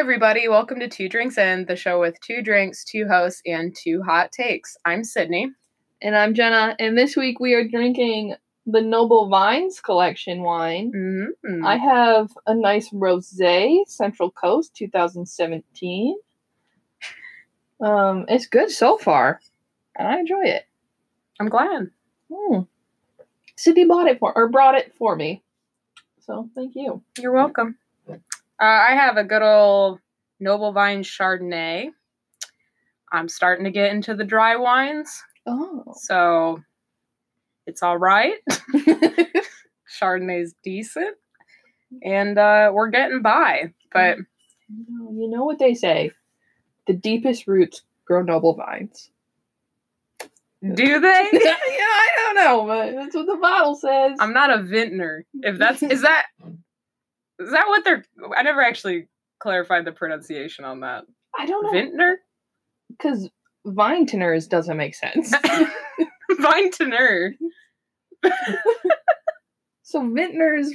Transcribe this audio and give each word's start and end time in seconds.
everybody. 0.00 0.48
Welcome 0.48 0.80
to 0.80 0.88
Two 0.88 1.10
Drinks 1.10 1.36
In, 1.36 1.66
the 1.66 1.76
show 1.76 2.00
with 2.00 2.18
two 2.22 2.40
drinks, 2.40 2.84
two 2.84 3.06
hosts, 3.06 3.42
and 3.44 3.76
two 3.76 4.02
hot 4.02 4.32
takes. 4.32 4.74
I'm 4.86 5.04
Sydney. 5.04 5.52
And 6.00 6.16
I'm 6.16 6.32
Jenna, 6.32 6.74
and 6.78 6.96
this 6.96 7.18
week 7.18 7.38
we 7.38 7.52
are 7.52 7.68
drinking 7.68 8.34
the 8.64 8.80
Noble 8.80 9.28
Vines 9.28 9.78
collection 9.78 10.40
wine. 10.40 10.90
Mm-hmm. 10.96 11.66
I 11.66 11.76
have 11.76 12.30
a 12.46 12.54
nice 12.54 12.88
rosé, 12.88 13.86
Central 13.88 14.30
Coast 14.30 14.74
2017. 14.74 16.16
Um, 17.82 18.24
it's 18.26 18.46
good 18.46 18.70
so 18.70 18.96
far, 18.96 19.42
and 19.98 20.08
I 20.08 20.18
enjoy 20.18 20.44
it. 20.44 20.64
I'm 21.38 21.50
glad. 21.50 21.90
Mm. 22.32 22.66
Sydney 23.54 23.84
bought 23.84 24.08
it 24.08 24.18
for 24.18 24.32
or 24.34 24.48
brought 24.48 24.76
it 24.76 24.94
for 24.96 25.14
me, 25.14 25.42
so 26.20 26.48
thank 26.54 26.74
you. 26.74 27.02
You're 27.18 27.32
welcome. 27.32 27.76
Uh, 28.60 28.64
I 28.64 28.94
have 28.94 29.16
a 29.16 29.24
good 29.24 29.42
old 29.42 30.00
Noble 30.38 30.72
Vine 30.72 31.02
Chardonnay. 31.02 31.90
I'm 33.10 33.28
starting 33.28 33.64
to 33.64 33.70
get 33.70 33.90
into 33.92 34.14
the 34.14 34.24
dry 34.24 34.56
wines, 34.56 35.22
Oh, 35.46 35.82
so 35.96 36.60
it's 37.66 37.82
all 37.82 37.96
right. 37.96 38.34
Chardonnay's 40.00 40.54
decent, 40.62 41.16
and 42.04 42.38
uh, 42.38 42.70
we're 42.72 42.90
getting 42.90 43.22
by. 43.22 43.72
But 43.92 44.18
you 44.68 45.28
know 45.30 45.44
what 45.44 45.58
they 45.58 45.74
say: 45.74 46.12
the 46.86 46.92
deepest 46.92 47.46
roots 47.48 47.82
grow 48.04 48.22
noble 48.22 48.54
vines. 48.54 49.10
do 50.62 51.00
they? 51.00 51.28
yeah, 51.32 51.56
I 51.56 52.08
don't 52.16 52.34
know, 52.36 52.66
but 52.66 52.92
that's 52.94 53.14
what 53.16 53.26
the 53.26 53.38
bottle 53.40 53.74
says. 53.74 54.18
I'm 54.20 54.34
not 54.34 54.50
a 54.50 54.62
vintner. 54.62 55.24
If 55.42 55.58
that's 55.58 55.82
is 55.82 56.02
that 56.02 56.26
is 57.40 57.50
that 57.50 57.66
what 57.68 57.84
they're? 57.84 58.04
I 58.36 58.42
never 58.42 58.62
actually 58.62 59.08
clarified 59.40 59.84
the 59.84 59.92
pronunciation 59.92 60.64
on 60.64 60.80
that. 60.80 61.04
I 61.38 61.46
don't 61.46 61.64
know 61.64 61.72
Vintner, 61.72 62.14
because 62.90 63.28
vine 63.66 64.06
tenors 64.06 64.46
doesn't 64.46 64.76
make 64.76 64.94
sense. 64.94 65.32
vintner. 66.40 67.34
so 69.82 70.08
vintners 70.12 70.72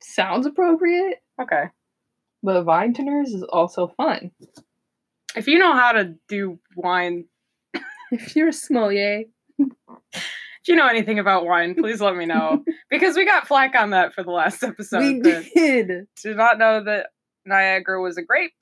sounds 0.00 0.46
appropriate, 0.46 1.18
Okay. 1.40 1.64
but 2.42 2.62
vine 2.62 2.94
tenors 2.94 3.32
is 3.34 3.42
also 3.42 3.88
fun. 3.96 4.30
If 5.36 5.46
you 5.46 5.58
know 5.58 5.74
how 5.74 5.92
to 5.92 6.14
do 6.28 6.58
wine, 6.76 7.26
If 8.10 8.34
you're 8.34 8.48
a 8.48 8.52
sommelier, 8.52 9.24
you 10.68 10.76
know 10.76 10.86
anything 10.86 11.18
about 11.18 11.46
wine, 11.46 11.74
please 11.78 12.00
let 12.00 12.16
me 12.16 12.26
know 12.26 12.64
because 12.90 13.16
we 13.16 13.24
got 13.24 13.46
flack 13.46 13.74
on 13.74 13.90
that 13.90 14.14
for 14.14 14.22
the 14.22 14.30
last 14.30 14.62
episode. 14.62 15.00
we 15.00 15.20
did. 15.20 16.06
did 16.22 16.36
not 16.36 16.58
know 16.58 16.84
that 16.84 17.08
Niagara 17.46 18.00
was 18.00 18.18
a 18.18 18.22
grape, 18.22 18.52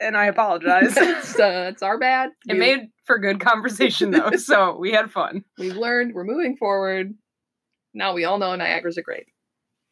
and 0.00 0.16
I 0.16 0.26
apologize. 0.26 0.94
it's, 0.96 1.38
uh, 1.38 1.70
it's 1.72 1.82
our 1.82 1.98
bad. 1.98 2.30
It 2.48 2.58
made 2.58 2.88
for 3.04 3.18
good 3.18 3.40
conversation 3.40 4.10
though, 4.10 4.32
so 4.32 4.76
we 4.78 4.92
had 4.92 5.10
fun. 5.10 5.44
We've 5.58 5.76
learned. 5.76 6.14
We're 6.14 6.24
moving 6.24 6.56
forward. 6.56 7.14
Now 7.94 8.14
we 8.14 8.24
all 8.24 8.38
know 8.38 8.54
Niagara's 8.54 8.98
a 8.98 9.02
grape. 9.02 9.26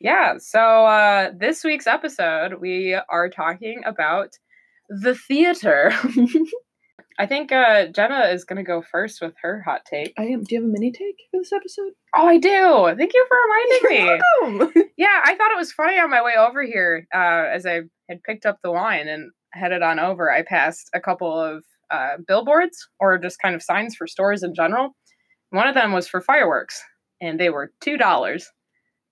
Yeah, 0.00 0.36
so 0.38 0.58
uh, 0.58 1.32
this 1.38 1.62
week's 1.62 1.86
episode, 1.86 2.54
we 2.58 2.94
are 2.94 3.28
talking 3.28 3.82
about 3.84 4.30
the 4.88 5.14
theater. 5.14 5.92
I 7.20 7.26
think 7.26 7.52
uh, 7.52 7.88
Jenna 7.88 8.30
is 8.32 8.46
going 8.46 8.56
to 8.56 8.62
go 8.62 8.80
first 8.80 9.20
with 9.20 9.34
her 9.42 9.60
hot 9.60 9.82
take. 9.84 10.14
I 10.18 10.22
am. 10.22 10.42
Do 10.42 10.54
you 10.54 10.62
have 10.62 10.70
a 10.70 10.72
mini 10.72 10.90
take 10.90 11.16
for 11.30 11.38
this 11.38 11.52
episode? 11.52 11.92
Oh, 12.16 12.26
I 12.26 12.38
do. 12.38 12.94
Thank 12.96 13.12
you 13.12 13.26
for 13.28 13.36
reminding 13.44 14.08
me. 14.08 14.58
welcome. 14.62 14.84
Yeah, 14.96 15.20
I 15.22 15.34
thought 15.34 15.50
it 15.50 15.58
was 15.58 15.70
funny 15.70 15.98
on 15.98 16.10
my 16.10 16.22
way 16.22 16.34
over 16.38 16.62
here 16.62 17.06
uh, 17.14 17.44
as 17.54 17.66
I 17.66 17.82
had 18.08 18.22
picked 18.22 18.46
up 18.46 18.58
the 18.62 18.72
wine 18.72 19.06
and 19.06 19.32
headed 19.52 19.82
on 19.82 19.98
over. 19.98 20.30
I 20.30 20.42
passed 20.42 20.88
a 20.94 21.00
couple 21.00 21.38
of 21.38 21.62
uh, 21.90 22.16
billboards 22.26 22.88
or 22.98 23.18
just 23.18 23.38
kind 23.40 23.54
of 23.54 23.62
signs 23.62 23.96
for 23.96 24.06
stores 24.06 24.42
in 24.42 24.54
general. 24.54 24.96
One 25.50 25.68
of 25.68 25.74
them 25.74 25.92
was 25.92 26.08
for 26.08 26.22
fireworks, 26.22 26.82
and 27.20 27.38
they 27.38 27.50
were 27.50 27.70
$2. 27.84 28.42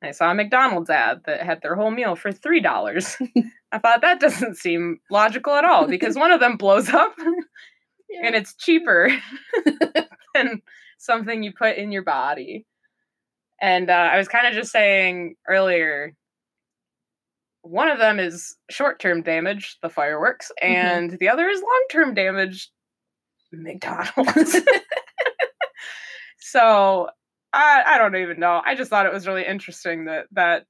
I 0.02 0.10
saw 0.12 0.30
a 0.30 0.34
McDonald's 0.34 0.88
ad 0.88 1.20
that 1.26 1.42
had 1.42 1.60
their 1.60 1.74
whole 1.74 1.90
meal 1.90 2.16
for 2.16 2.32
$3. 2.32 3.30
I 3.72 3.78
thought 3.78 4.00
that 4.00 4.20
doesn't 4.20 4.56
seem 4.56 4.98
logical 5.10 5.54
at 5.54 5.66
all 5.66 5.86
because 5.86 6.16
one 6.16 6.30
of 6.30 6.40
them 6.40 6.56
blows 6.56 6.88
up 6.88 7.14
and 8.24 8.34
it's 8.34 8.54
cheaper 8.54 9.10
than 10.34 10.62
something 10.98 11.42
you 11.42 11.52
put 11.52 11.76
in 11.76 11.92
your 11.92 12.02
body. 12.04 12.66
And 13.60 13.90
uh, 13.90 13.92
I 14.12 14.18
was 14.18 14.28
kind 14.28 14.46
of 14.46 14.54
just 14.54 14.70
saying 14.70 15.34
earlier, 15.48 16.14
one 17.62 17.88
of 17.88 17.98
them 17.98 18.18
is 18.20 18.56
short 18.70 19.00
term 19.00 19.22
damage, 19.22 19.78
the 19.82 19.88
fireworks, 19.90 20.50
Mhm. 20.62 20.66
and 20.68 21.10
the 21.18 21.28
other 21.28 21.48
is 21.48 21.60
long 21.60 21.84
term 21.90 22.14
damage, 22.14 22.70
McDonald's. 23.52 24.56
so 26.38 27.08
I, 27.52 27.82
I 27.86 27.98
don't 27.98 28.16
even 28.16 28.38
know. 28.38 28.62
I 28.64 28.74
just 28.74 28.90
thought 28.90 29.06
it 29.06 29.12
was 29.12 29.26
really 29.26 29.46
interesting 29.46 30.04
that 30.06 30.26
that 30.32 30.64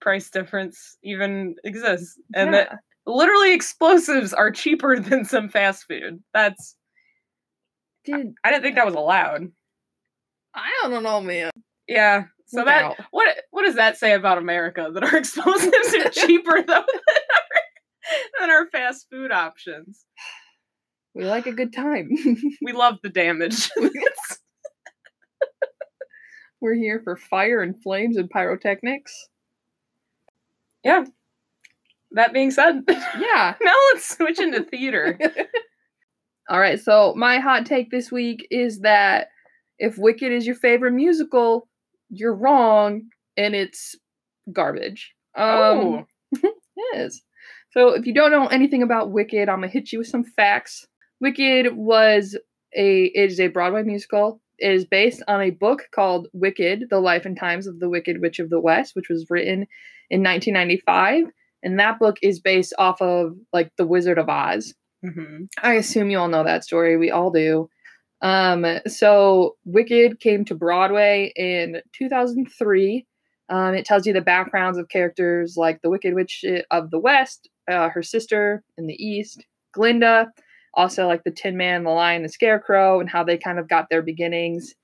price 0.00 0.30
difference 0.30 0.96
even 1.02 1.56
exists 1.64 2.18
and 2.34 2.54
that 2.54 2.78
literally 3.06 3.52
explosives 3.52 4.32
are 4.32 4.50
cheaper 4.50 4.98
than 4.98 5.24
some 5.24 5.48
fast 5.48 5.84
food. 5.86 6.22
That's 6.32 6.74
Dude, 8.04 8.34
I 8.44 8.50
didn't 8.50 8.62
think 8.62 8.76
that 8.76 8.86
was 8.86 8.94
allowed. 8.94 9.48
I 10.54 10.70
don't 10.82 11.02
know, 11.02 11.20
man. 11.20 11.50
Yeah. 11.86 12.24
So 12.46 12.58
Look 12.58 12.66
that 12.66 12.84
out. 12.84 12.96
what 13.12 13.28
what 13.50 13.64
does 13.64 13.76
that 13.76 13.96
say 13.98 14.12
about 14.14 14.38
America 14.38 14.90
that 14.92 15.04
our 15.04 15.16
explosives 15.18 15.94
are 15.94 16.08
cheaper 16.10 16.62
though 16.62 16.64
than 16.66 17.24
our, 17.34 18.40
than 18.40 18.50
our 18.50 18.66
fast 18.70 19.06
food 19.10 19.30
options? 19.30 20.04
we 21.14 21.24
like 21.24 21.46
a 21.46 21.52
good 21.52 21.72
time. 21.72 22.08
We 22.62 22.72
love 22.72 22.96
the 23.02 23.08
damage. 23.10 23.70
We're 26.60 26.74
here 26.74 27.00
for 27.02 27.16
fire 27.16 27.62
and 27.62 27.80
flames 27.82 28.16
and 28.16 28.28
pyrotechnics. 28.28 29.28
yeah. 30.84 31.04
That 32.12 32.32
being 32.32 32.50
said, 32.50 32.82
Yeah. 32.88 33.54
now 33.62 33.74
let's 33.92 34.08
switch 34.16 34.40
into 34.40 34.62
theater. 34.64 35.16
All 36.50 36.58
right. 36.58 36.80
So 36.80 37.14
my 37.16 37.38
hot 37.38 37.64
take 37.64 37.90
this 37.90 38.10
week 38.10 38.46
is 38.50 38.80
that 38.80 39.28
if 39.78 39.96
Wicked 39.96 40.32
is 40.32 40.46
your 40.46 40.56
favorite 40.56 40.92
musical, 40.92 41.68
you're 42.10 42.34
wrong, 42.34 43.02
and 43.36 43.54
it's 43.54 43.94
garbage. 44.52 45.14
Um, 45.36 45.46
oh, 45.46 46.06
It 46.42 46.98
is. 46.98 47.22
So 47.70 47.90
if 47.90 48.04
you 48.04 48.12
don't 48.12 48.32
know 48.32 48.48
anything 48.48 48.82
about 48.82 49.12
Wicked, 49.12 49.48
I'm 49.48 49.60
gonna 49.60 49.68
hit 49.68 49.92
you 49.92 49.98
with 49.98 50.08
some 50.08 50.24
facts. 50.24 50.86
Wicked 51.20 51.76
was 51.76 52.36
a 52.76 53.04
it 53.04 53.30
is 53.30 53.40
a 53.40 53.46
Broadway 53.46 53.84
musical. 53.84 54.40
It 54.58 54.72
is 54.72 54.84
based 54.84 55.22
on 55.28 55.40
a 55.40 55.50
book 55.50 55.84
called 55.94 56.28
Wicked: 56.32 56.86
The 56.90 56.98
Life 56.98 57.26
and 57.26 57.38
Times 57.38 57.68
of 57.68 57.78
the 57.78 57.88
Wicked 57.88 58.20
Witch 58.20 58.40
of 58.40 58.50
the 58.50 58.60
West, 58.60 58.96
which 58.96 59.08
was 59.08 59.26
written 59.30 59.66
in 60.10 60.22
1995. 60.22 61.26
And 61.62 61.78
that 61.78 61.98
book 61.98 62.16
is 62.22 62.40
based 62.40 62.74
off 62.78 63.00
of 63.00 63.34
like 63.52 63.70
The 63.76 63.86
Wizard 63.86 64.18
of 64.18 64.28
Oz. 64.28 64.74
Mhm. 65.04 65.48
I 65.62 65.74
assume 65.74 66.10
you 66.10 66.18
all 66.18 66.28
know 66.28 66.44
that 66.44 66.64
story. 66.64 66.96
We 66.96 67.10
all 67.10 67.30
do. 67.30 67.68
Um, 68.22 68.66
so 68.86 69.56
Wicked 69.64 70.20
came 70.20 70.44
to 70.46 70.54
Broadway 70.54 71.32
in 71.36 71.80
2003. 71.92 73.06
Um, 73.48 73.74
it 73.74 73.84
tells 73.84 74.06
you 74.06 74.12
the 74.12 74.20
backgrounds 74.20 74.78
of 74.78 74.88
characters 74.88 75.56
like 75.56 75.80
the 75.82 75.90
Wicked 75.90 76.14
Witch 76.14 76.44
of 76.70 76.90
the 76.90 76.98
West, 76.98 77.48
uh, 77.68 77.88
her 77.88 78.02
sister 78.02 78.62
in 78.76 78.86
the 78.86 79.04
East, 79.04 79.44
Glinda, 79.72 80.30
also 80.74 81.06
like 81.06 81.24
the 81.24 81.32
Tin 81.32 81.56
Man, 81.56 81.84
the 81.84 81.90
Lion, 81.90 82.22
the 82.22 82.28
Scarecrow, 82.28 83.00
and 83.00 83.08
how 83.08 83.24
they 83.24 83.36
kind 83.36 83.58
of 83.58 83.68
got 83.68 83.88
their 83.90 84.02
beginnings. 84.02 84.74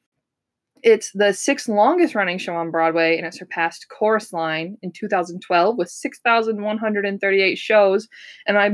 It's 0.82 1.10
the 1.14 1.32
sixth 1.32 1.68
longest 1.68 2.14
running 2.14 2.38
show 2.38 2.54
on 2.54 2.70
Broadway, 2.70 3.16
and 3.16 3.26
it 3.26 3.34
surpassed 3.34 3.86
Chorus 3.88 4.32
Line 4.32 4.76
in 4.82 4.92
2012 4.92 5.76
with 5.78 5.88
6,138 5.88 7.58
shows. 7.58 8.08
And 8.46 8.58
I 8.58 8.70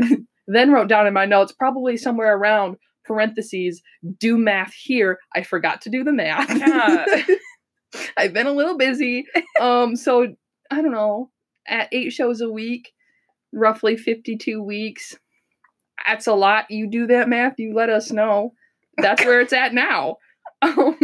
then 0.55 0.73
wrote 0.73 0.89
down 0.89 1.07
in 1.07 1.15
my 1.15 1.25
notes, 1.25 1.53
probably 1.53 1.97
somewhere 1.97 2.37
around 2.37 2.77
parentheses, 3.05 3.83
do 4.19 4.39
math 4.39 4.73
here. 4.73 5.19
I 5.35 5.43
forgot 5.43 5.81
to 5.83 5.91
do 5.91 6.05
the 6.05 6.13
math. 6.13 6.57
Yeah. 6.57 7.05
I've 8.17 8.33
been 8.33 8.47
a 8.47 8.53
little 8.53 8.79
busy. 8.79 9.27
Um, 9.61 9.97
so 9.97 10.35
I 10.71 10.81
don't 10.83 10.93
know, 10.93 11.31
at 11.67 11.89
eight 11.93 12.13
shows 12.13 12.41
a 12.41 12.51
week, 12.51 12.93
roughly 13.53 13.97
52 13.97 14.63
weeks. 14.63 15.17
That's 16.07 16.27
a 16.27 16.35
lot. 16.35 16.71
You 16.71 16.89
do 16.89 17.07
that 17.09 17.29
math, 17.29 17.59
you 17.59 17.75
let 17.75 17.91
us 17.91 18.11
know. 18.11 18.55
That's 18.99 19.25
where 19.25 19.41
it's 19.41 19.53
at 19.53 19.75
now. 19.75 20.17
Um, 20.63 20.97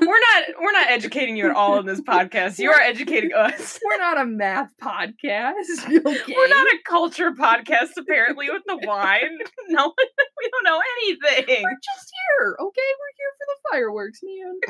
we're 0.00 0.20
not 0.20 0.42
we're 0.60 0.72
not 0.72 0.90
educating 0.90 1.36
you 1.36 1.46
at 1.46 1.54
all 1.54 1.78
in 1.78 1.86
this 1.86 2.00
podcast. 2.00 2.58
You 2.58 2.70
are 2.70 2.80
educating 2.80 3.32
us. 3.32 3.78
we're 3.84 3.98
not 3.98 4.20
a 4.20 4.26
math 4.26 4.70
podcast. 4.82 5.54
Okay? 6.10 6.34
We're 6.34 6.48
not 6.48 6.66
a 6.66 6.78
culture 6.86 7.32
podcast, 7.32 7.90
apparently, 7.98 8.48
with 8.50 8.62
the 8.66 8.78
wine. 8.86 9.38
No, 9.68 9.92
we 9.96 10.50
don't 10.50 10.64
know 10.64 10.80
anything. 10.98 11.62
We're 11.62 11.78
just 11.82 12.12
here, 12.38 12.56
okay? 12.58 12.90
We're 12.98 13.16
here 13.16 13.32
for 13.38 13.46
the 13.46 13.58
fireworks, 13.70 14.20
man. 14.22 14.60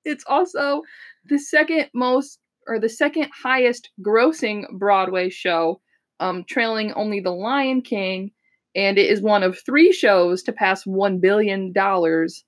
it's 0.05 0.25
also 0.29 0.83
the 1.25 1.39
second 1.39 1.89
most 1.95 2.39
or 2.67 2.79
the 2.79 2.89
second 2.89 3.29
highest 3.43 3.91
grossing 4.01 4.67
Broadway 4.79 5.31
show, 5.31 5.81
um, 6.21 6.45
trailing 6.49 6.93
only 6.93 7.21
The 7.21 7.33
Lion 7.33 7.83
King, 7.83 8.31
and 8.75 8.99
it 8.99 9.11
is 9.11 9.21
one 9.21 9.43
of 9.43 9.59
three 9.65 9.93
shows 9.93 10.43
to 10.45 10.53
pass 10.53 10.85
one 10.85 11.19
billion 11.21 11.73
dollars, 11.73 12.45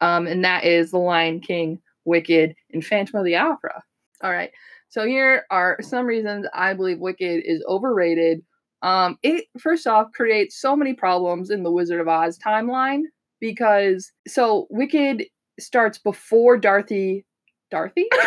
um, 0.00 0.26
and 0.26 0.44
that 0.44 0.64
is 0.64 0.90
The 0.90 0.98
Lion 0.98 1.40
King, 1.40 1.80
Wicked, 2.04 2.54
and 2.72 2.84
Phantom 2.84 3.18
of 3.18 3.24
the 3.24 3.36
Opera. 3.36 3.82
All 4.22 4.30
right, 4.30 4.50
so 4.88 5.06
here 5.06 5.44
are 5.50 5.78
some 5.80 6.06
reasons 6.06 6.46
I 6.54 6.74
believe 6.74 6.98
Wicked 6.98 7.42
is 7.44 7.64
overrated. 7.68 8.42
Um, 8.82 9.18
it 9.22 9.44
first 9.58 9.86
off 9.86 10.12
creates 10.12 10.60
so 10.60 10.74
many 10.74 10.94
problems 10.94 11.50
in 11.50 11.62
the 11.62 11.70
Wizard 11.70 12.00
of 12.00 12.08
Oz 12.08 12.38
timeline 12.38 13.02
because 13.40 14.10
so 14.26 14.66
Wicked 14.70 15.24
starts 15.58 15.98
before 15.98 16.56
Dorothy. 16.56 17.24
Dorothy? 17.70 18.08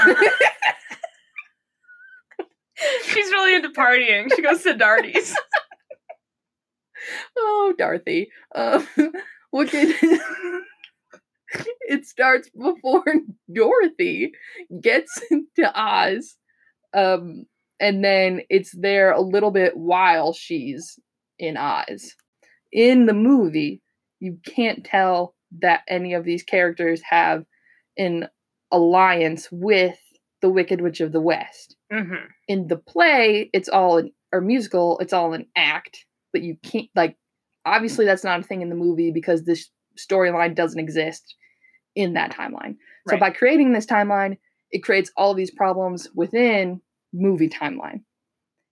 She's 3.06 3.30
really 3.31 3.56
into 3.56 3.70
partying. 3.70 4.34
She 4.36 4.42
goes 4.42 4.64
to 4.64 4.74
Darty's. 4.74 5.36
oh, 7.38 7.74
Dorothy. 7.78 8.30
Um, 8.56 8.88
Wicked. 9.52 9.96
It 11.94 12.06
starts 12.06 12.50
before 12.50 13.06
Dorothy 13.54 14.31
gets 14.81 15.22
to 15.56 15.72
Oz. 15.81 16.36
Um, 16.94 17.45
and 17.80 18.04
then 18.04 18.42
it's 18.50 18.72
there 18.78 19.12
a 19.12 19.22
little 19.22 19.51
bit 19.51 19.78
while 19.78 20.34
she's 20.34 21.00
in 21.40 21.57
Oz. 21.57 22.13
In 22.72 23.06
the 23.06 23.13
movie, 23.13 23.81
you 24.19 24.38
can't 24.45 24.84
tell 24.84 25.36
that 25.60 25.81
any 25.88 26.13
of 26.13 26.25
these 26.25 26.44
characters 26.44 27.01
have 27.10 27.44
an 27.98 28.28
alliance 28.72 29.48
with 29.51 30.00
the 30.42 30.50
Wicked 30.50 30.81
Witch 30.81 31.00
of 31.00 31.12
the 31.12 31.22
West. 31.22 31.75
Mm-hmm. 31.92 32.25
In 32.48 32.68
the 32.68 32.78
play, 32.78 33.50
it's 33.54 33.69
all 33.69 33.98
an 33.98 34.12
or 34.31 34.42
musical, 34.42 34.98
it's 35.00 35.13
all 35.13 35.34
an 35.34 35.46
act, 35.56 36.06
but 36.31 36.42
you 36.42 36.57
can't 36.63 36.89
like 36.96 37.16
obviously 37.66 38.06
that's 38.06 38.24
not 38.24 38.39
a 38.39 38.44
thing 38.44 38.62
in 38.62 38.69
the 38.69 38.75
movie 38.75 39.12
because 39.12 39.44
this 39.44 39.69
storyline 39.98 40.56
doesn't 40.56 40.80
exist 40.80 41.36
in 41.95 42.13
that 42.13 42.31
timeline. 42.31 42.78
So 43.07 43.18
by 43.18 43.30
creating 43.30 43.74
this 43.74 43.86
timeline, 43.86 44.38
it 44.72 44.84
creates 44.84 45.12
all 45.16 45.34
these 45.34 45.51
problems 45.51 46.07
within 46.16 46.81
movie 47.13 47.50
timeline. 47.50 48.01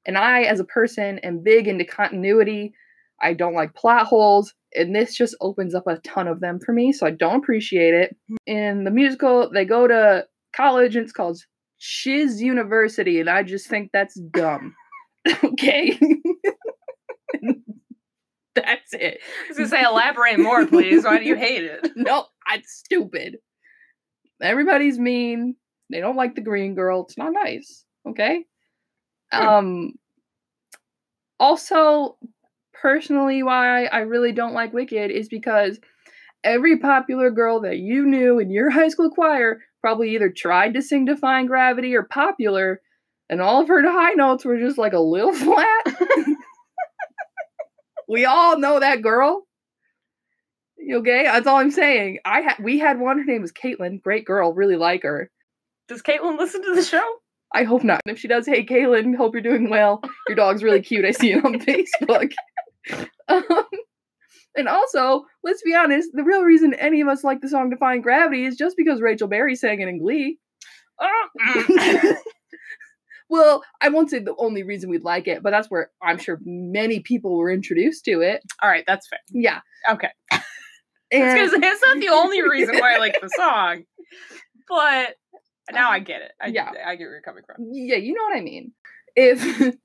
And 0.06 0.18
I, 0.18 0.44
as 0.44 0.60
a 0.60 0.66
person, 0.66 1.20
am 1.20 1.44
big 1.44 1.68
into 1.68 1.86
continuity. 1.86 2.74
I 3.22 3.34
don't 3.34 3.54
like 3.54 3.76
plot 3.76 4.08
holes, 4.08 4.54
and 4.74 4.96
this 4.96 5.16
just 5.16 5.36
opens 5.42 5.76
up 5.76 5.86
a 5.86 6.00
ton 6.00 6.28
of 6.28 6.40
them 6.40 6.60
for 6.60 6.74
me, 6.74 6.92
so 6.92 7.06
I 7.06 7.12
don't 7.12 7.38
appreciate 7.38 7.94
it. 7.94 8.16
In 8.48 8.84
the 8.84 8.90
musical, 8.90 9.52
they 9.54 9.64
go 9.64 9.88
to 9.88 10.26
college 10.56 10.96
and 10.96 11.04
it's 11.04 11.14
called 11.14 11.40
Shiz 11.78 12.42
University, 12.42 13.20
and 13.20 13.30
I 13.30 13.44
just 13.44 13.68
think 13.68 13.92
that's 13.94 14.20
dumb. 14.32 14.76
okay. 15.44 16.00
that's 18.56 18.94
it. 18.94 19.20
I 19.22 19.48
was 19.48 19.58
gonna 19.58 19.70
say, 19.70 19.84
elaborate 19.84 20.40
more, 20.40 20.66
please. 20.66 21.06
Why 21.06 21.18
do 21.20 21.26
you 21.26 21.36
hate 21.36 21.64
it? 21.64 21.92
no, 21.96 22.26
it's 22.54 22.74
stupid. 22.74 23.38
Everybody's 24.42 25.00
mean. 25.00 25.56
They 25.90 26.00
don't 26.00 26.16
like 26.16 26.36
the 26.36 26.42
green 26.42 26.74
girl. 26.74 27.04
It's 27.04 27.18
not 27.18 27.32
nice. 27.32 27.86
Okay. 28.08 28.46
Hmm. 29.32 29.48
Um. 29.48 29.94
Also, 31.40 32.18
personally, 32.74 33.42
why 33.44 33.86
I 33.86 34.00
really 34.00 34.32
don't 34.32 34.54
like 34.54 34.74
Wicked 34.74 35.12
is 35.12 35.30
because 35.30 35.80
every 36.44 36.78
popular 36.78 37.32
girl 37.32 37.62
that 37.62 37.78
you 37.78 38.06
knew 38.06 38.40
in 38.40 38.50
your 38.50 38.70
high 38.72 38.90
school 38.90 39.10
choir 39.10 39.62
probably 39.80 40.14
either 40.14 40.30
tried 40.30 40.74
to 40.74 40.82
sing 40.82 41.06
Defying 41.06 41.48
Gravity 41.48 41.96
or 41.96 42.04
Popular, 42.04 42.82
and 43.30 43.42
all 43.42 43.62
of 43.62 43.70
her 43.70 43.82
high 43.90 44.14
notes 44.14 44.44
were 44.44 44.60
just 44.60 44.78
like 44.78 44.94
a 44.94 45.00
little 45.00 45.34
flat. 45.34 45.86
We 48.12 48.26
all 48.26 48.60
know 48.60 48.80
that 48.80 49.02
girl. 49.02 49.48
You 50.78 50.98
Okay, 50.98 51.24
that's 51.24 51.48
all 51.48 51.58
I'm 51.58 51.72
saying. 51.72 52.20
I 52.26 52.42
had 52.42 52.58
we 52.62 52.78
had 52.78 53.00
one. 53.00 53.18
Her 53.18 53.24
name 53.24 53.42
was 53.42 53.54
Caitlin. 53.54 54.02
Great 54.02 54.26
girl, 54.26 54.54
really 54.54 54.76
like 54.76 55.04
her. 55.04 55.32
Does 55.88 56.02
Caitlin 56.02 56.38
listen 56.38 56.62
to 56.64 56.76
the 56.76 56.84
show? 56.84 57.04
I 57.54 57.64
hope 57.64 57.84
not. 57.84 58.02
If 58.06 58.20
she 58.20 58.28
does, 58.28 58.46
hey 58.46 58.66
Caitlin, 58.66 59.16
hope 59.16 59.34
you're 59.34 59.42
doing 59.42 59.70
well. 59.70 60.02
Your 60.28 60.36
dog's 60.36 60.64
really 60.64 60.82
cute. 60.82 61.06
I 61.06 61.12
see 61.12 61.32
it 61.32 61.46
on 61.46 61.60
Facebook. 61.60 62.34
Um, 63.30 63.66
and 64.56 64.68
also, 64.68 65.24
let's 65.44 65.62
be 65.62 65.74
honest, 65.74 66.10
the 66.14 66.24
real 66.24 66.44
reason 66.44 66.74
any 66.74 67.00
of 67.00 67.08
us 67.08 67.24
like 67.24 67.40
the 67.40 67.48
song 67.48 67.70
Defying 67.70 68.02
Gravity 68.02 68.44
is 68.44 68.58
just 68.58 68.76
because 68.76 69.02
Rachel 69.02 69.30
Berry 69.30 69.56
sang 69.56 69.80
it 69.80 69.88
in 69.88 70.00
Glee. 70.00 70.38
Oh, 71.00 71.28
mm. 71.48 72.16
well, 73.32 73.64
I 73.80 73.88
won't 73.88 74.10
say 74.10 74.20
the 74.20 74.36
only 74.38 74.62
reason 74.62 74.90
we'd 74.90 75.06
like 75.06 75.26
it, 75.26 75.42
but 75.42 75.52
that's 75.52 75.70
where 75.72 75.90
I'm 76.04 76.18
sure 76.18 76.38
many 76.44 77.00
people 77.00 77.38
were 77.38 77.50
introduced 77.50 78.04
to 78.06 78.20
it. 78.20 78.44
All 78.62 78.70
right, 78.70 78.84
that's 78.86 79.08
fair. 79.08 79.20
Yeah. 79.32 79.62
Okay. 79.90 80.10
And 81.14 81.34
Because 81.34 81.52
it's 81.54 81.82
not 81.82 82.00
the 82.00 82.08
only 82.10 82.42
reason 82.50 82.78
why 82.78 82.96
I 82.96 82.98
like 82.98 83.20
the 83.22 83.30
song, 83.36 83.84
but 84.70 85.16
now 85.72 85.90
I 85.92 85.98
um, 85.98 86.04
get 86.06 86.22
it. 86.22 86.32
I, 86.42 86.48
Yeah. 86.48 86.72
I 86.86 86.96
get 86.96 87.04
where 87.04 87.14
you're 87.14 87.22
coming 87.22 87.44
from. 87.46 87.70
yeah, 87.74 87.98
you 87.98 88.14
know 88.14 88.24
what 88.24 88.38
I 88.38 88.42
mean. 88.42 88.72
If 89.16 89.76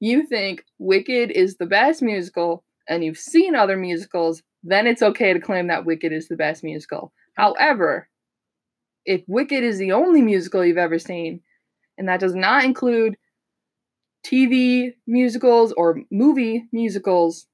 you 0.00 0.26
think 0.26 0.64
Wicked 0.78 1.30
is 1.30 1.56
the 1.56 1.66
best 1.66 2.02
musical 2.02 2.64
and 2.88 3.04
you've 3.04 3.16
seen 3.18 3.54
other 3.54 3.76
musicals, 3.76 4.42
then 4.64 4.88
it's 4.88 5.02
okay 5.02 5.32
to 5.32 5.40
claim 5.40 5.68
that 5.68 5.86
Wicked 5.86 6.12
is 6.12 6.26
the 6.26 6.36
best 6.36 6.64
musical. 6.64 7.12
However, 7.34 8.08
if 9.04 9.22
Wicked 9.28 9.62
is 9.62 9.78
the 9.78 9.92
only 9.92 10.20
musical 10.20 10.64
you've 10.64 10.78
ever 10.78 10.98
seen, 10.98 11.42
and 12.00 12.08
that 12.08 12.18
does 12.18 12.34
not 12.34 12.64
include 12.64 13.16
TV 14.26 14.94
musicals 15.06 15.72
or 15.76 16.00
movie 16.10 16.64
musicals, 16.72 17.46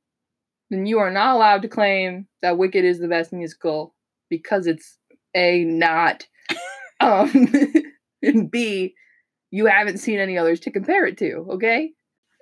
then 0.70 0.86
you 0.86 0.98
are 0.98 1.10
not 1.10 1.36
allowed 1.36 1.62
to 1.62 1.68
claim 1.68 2.26
that 2.42 2.56
Wicked 2.56 2.84
is 2.84 2.98
the 2.98 3.08
best 3.08 3.32
musical 3.32 3.94
because 4.30 4.66
it's 4.66 4.98
A, 5.34 5.64
not, 5.64 6.26
um, 7.00 7.52
and 8.22 8.50
B, 8.50 8.94
you 9.50 9.66
haven't 9.66 9.98
seen 9.98 10.18
any 10.18 10.38
others 10.38 10.60
to 10.60 10.70
compare 10.70 11.06
it 11.06 11.18
to, 11.18 11.46
okay? 11.52 11.92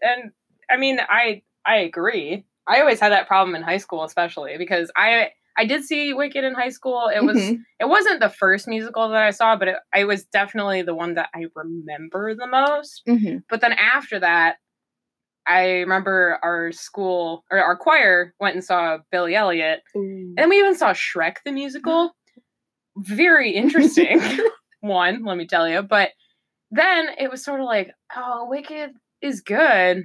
and 0.05 0.31
I 0.71 0.77
mean, 0.77 0.99
I 1.01 1.43
I 1.67 1.77
agree. 1.79 2.45
I 2.67 2.81
always 2.81 3.01
had 3.01 3.13
that 3.13 3.27
problem 3.27 3.55
in 3.57 3.63
high 3.63 3.79
school, 3.79 4.05
especially 4.05 4.57
because 4.59 4.91
I 4.97 5.31
I 5.57 5.65
did 5.67 5.85
see 5.85 6.13
Wicked 6.13 6.43
in 6.45 6.55
high 6.55 6.71
school. 6.71 7.09
It 7.15 7.25
was 7.25 7.37
Mhm. 7.37 7.61
it 7.81 7.85
wasn't 7.89 8.21
the 8.21 8.29
first 8.31 8.67
musical 8.69 9.09
that 9.11 9.23
I 9.23 9.31
saw, 9.31 9.57
but 9.57 9.69
it, 9.69 9.77
it 9.97 10.05
was 10.07 10.25
definitely 10.27 10.83
the 10.83 10.95
one 10.95 11.15
that 11.15 11.31
I 11.35 11.47
remember 11.55 12.35
the 12.35 12.47
most. 12.47 13.03
Mhm. 13.09 13.43
But 13.49 13.61
then 13.61 13.73
after 13.75 14.19
that, 14.21 14.57
I 15.47 15.81
remember 15.81 16.39
our 16.43 16.73
school 16.73 17.45
or 17.51 17.59
our 17.59 17.77
choir 17.77 18.35
went 18.41 18.55
and 18.57 18.65
saw 18.65 18.99
Billy 19.13 19.35
Elliot, 19.37 19.83
and 20.39 20.49
we 20.51 20.59
even 20.59 20.75
saw 20.75 20.93
Shrek 20.93 21.37
the 21.45 21.53
musical. 21.53 22.13
Very 22.97 23.51
interesting 23.51 24.21
one, 24.81 25.25
let 25.25 25.37
me 25.37 25.47
tell 25.47 25.69
you. 25.69 25.83
But 25.83 26.11
then 26.71 27.09
it 27.19 27.31
was 27.31 27.45
sort 27.45 27.61
of 27.61 27.67
like, 27.67 27.93
oh, 28.17 28.47
Wicked 28.49 28.93
is 29.21 29.41
good. 29.41 30.05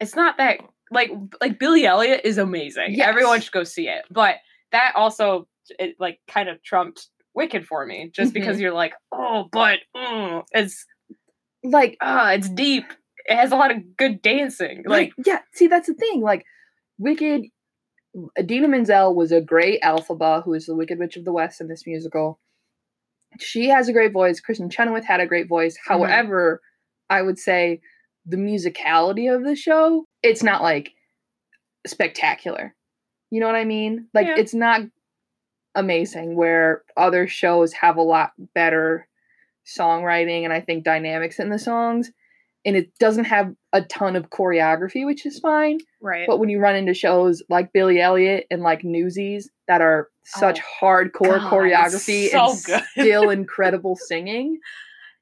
It's 0.00 0.14
not 0.16 0.36
that 0.38 0.60
like 0.90 1.10
like 1.40 1.58
Billy 1.58 1.84
Elliot 1.86 2.22
is 2.24 2.38
amazing. 2.38 2.88
Yes. 2.94 3.08
Everyone 3.08 3.40
should 3.40 3.52
go 3.52 3.64
see 3.64 3.88
it. 3.88 4.04
But 4.10 4.36
that 4.72 4.92
also 4.94 5.48
it 5.78 5.96
like 5.98 6.20
kind 6.28 6.48
of 6.48 6.62
trumped 6.62 7.08
Wicked 7.34 7.66
for 7.66 7.84
me, 7.84 8.10
just 8.14 8.32
because 8.32 8.58
you're 8.58 8.72
like, 8.72 8.94
oh, 9.12 9.46
but 9.52 9.80
mm, 9.94 10.42
it's 10.52 10.86
like 11.62 11.98
ah, 12.00 12.30
it's 12.32 12.48
deep. 12.48 12.84
It 13.26 13.36
has 13.36 13.52
a 13.52 13.56
lot 13.56 13.70
of 13.70 13.96
good 13.98 14.22
dancing. 14.22 14.84
Like 14.86 15.12
like 15.16 15.26
yeah 15.26 15.40
see 15.52 15.66
that's 15.66 15.86
the 15.86 15.92
thing 15.94 16.22
like 16.22 16.44
wicked 16.98 17.42
idina 18.38 18.68
menzel 18.68 19.14
was 19.14 19.32
a 19.32 19.42
great 19.42 19.82
elphaba 19.82 20.42
who 20.44 20.54
is 20.54 20.64
the 20.64 20.74
wicked 20.74 20.98
witch 20.98 21.16
of 21.18 21.26
the 21.26 21.32
west 21.32 21.60
in 21.60 21.68
this 21.68 21.86
musical 21.86 22.40
she 23.38 23.68
has 23.68 23.88
a 23.88 23.92
great 23.92 24.12
voice 24.14 24.40
kristen 24.40 24.70
chenoweth 24.70 25.04
had 25.04 25.20
a 25.20 25.26
great 25.26 25.46
voice 25.48 25.74
Mhm. 25.76 25.88
however 25.88 26.62
i 27.10 27.20
would 27.20 27.38
say 27.38 27.80
the 28.24 28.38
musicality 28.38 29.34
of 29.34 29.44
the 29.44 29.54
show 29.54 30.06
it's 30.26 30.42
not 30.42 30.62
like 30.62 30.92
spectacular 31.86 32.74
you 33.30 33.40
know 33.40 33.46
what 33.46 33.54
i 33.56 33.64
mean 33.64 34.08
like 34.14 34.26
Yeah. 34.26 34.34
it's 34.38 34.54
not 34.54 34.80
amazing 35.74 36.36
where 36.36 36.82
other 36.96 37.26
shows 37.28 37.72
have 37.74 37.96
a 37.96 38.02
lot 38.02 38.32
better 38.54 39.06
songwriting 39.66 40.44
and 40.44 40.52
i 40.52 40.60
think 40.60 40.84
dynamics 40.84 41.38
in 41.38 41.50
the 41.50 41.58
songs 41.58 42.10
and 42.66 42.74
it 42.76 42.98
doesn't 42.98 43.26
have 43.26 43.54
a 43.72 43.82
ton 43.82 44.16
of 44.16 44.28
choreography, 44.28 45.06
which 45.06 45.24
is 45.24 45.38
fine. 45.38 45.78
right. 46.00 46.26
But 46.26 46.38
when 46.40 46.48
you 46.48 46.58
run 46.58 46.74
into 46.74 46.94
shows 46.94 47.40
like 47.48 47.72
Billy 47.72 48.00
Elliot 48.00 48.46
and 48.50 48.60
like 48.60 48.82
Newsies 48.82 49.48
that 49.68 49.80
are 49.80 50.08
such 50.24 50.58
oh, 50.60 50.84
hardcore 50.84 51.36
Oh, 51.36 51.38
God, 51.38 51.52
choreography 51.52 52.28
so 52.28 52.50
and 52.50 52.64
good. 52.64 52.82
still 52.90 53.30
incredible 53.30 53.94
singing, 53.94 54.58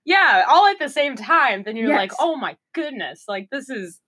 yeah, 0.06 0.44
all 0.48 0.66
at 0.68 0.78
the 0.78 0.88
same 0.88 1.16
time, 1.16 1.64
then 1.64 1.76
you're 1.76 1.90
like, 1.90 2.12
oh 2.18 2.34
my 2.34 2.56
goodness, 2.74 3.24
like 3.28 3.48
this 3.50 3.68
is 3.68 4.00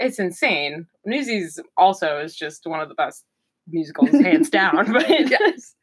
it's 0.00 0.18
insane. 0.18 0.86
Newsies 1.04 1.60
also 1.76 2.18
is 2.18 2.34
just 2.34 2.66
one 2.66 2.80
of 2.80 2.88
the 2.88 2.94
best 2.96 3.24
musicals, 3.68 4.10
hands 4.10 4.50
down. 4.60 4.92
But 4.92 5.08
yes, 5.08 5.74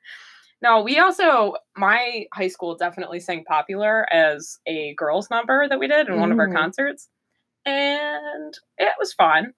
No, 0.62 0.82
we 0.82 0.98
also 1.00 1.54
my 1.78 2.26
high 2.34 2.48
school 2.50 2.76
definitely 2.76 3.20
sang 3.20 3.44
popular 3.46 4.12
as 4.12 4.58
a 4.68 4.94
girls 4.96 5.30
number 5.30 5.68
that 5.70 5.80
we 5.80 5.88
did 5.88 6.08
in 6.10 6.20
one 6.20 6.32
of 6.32 6.40
our 6.40 6.50
Mm. 6.50 6.56
concerts. 6.56 7.08
And 7.66 8.54
it 8.78 8.94
was 9.00 9.14
fun. 9.14 9.54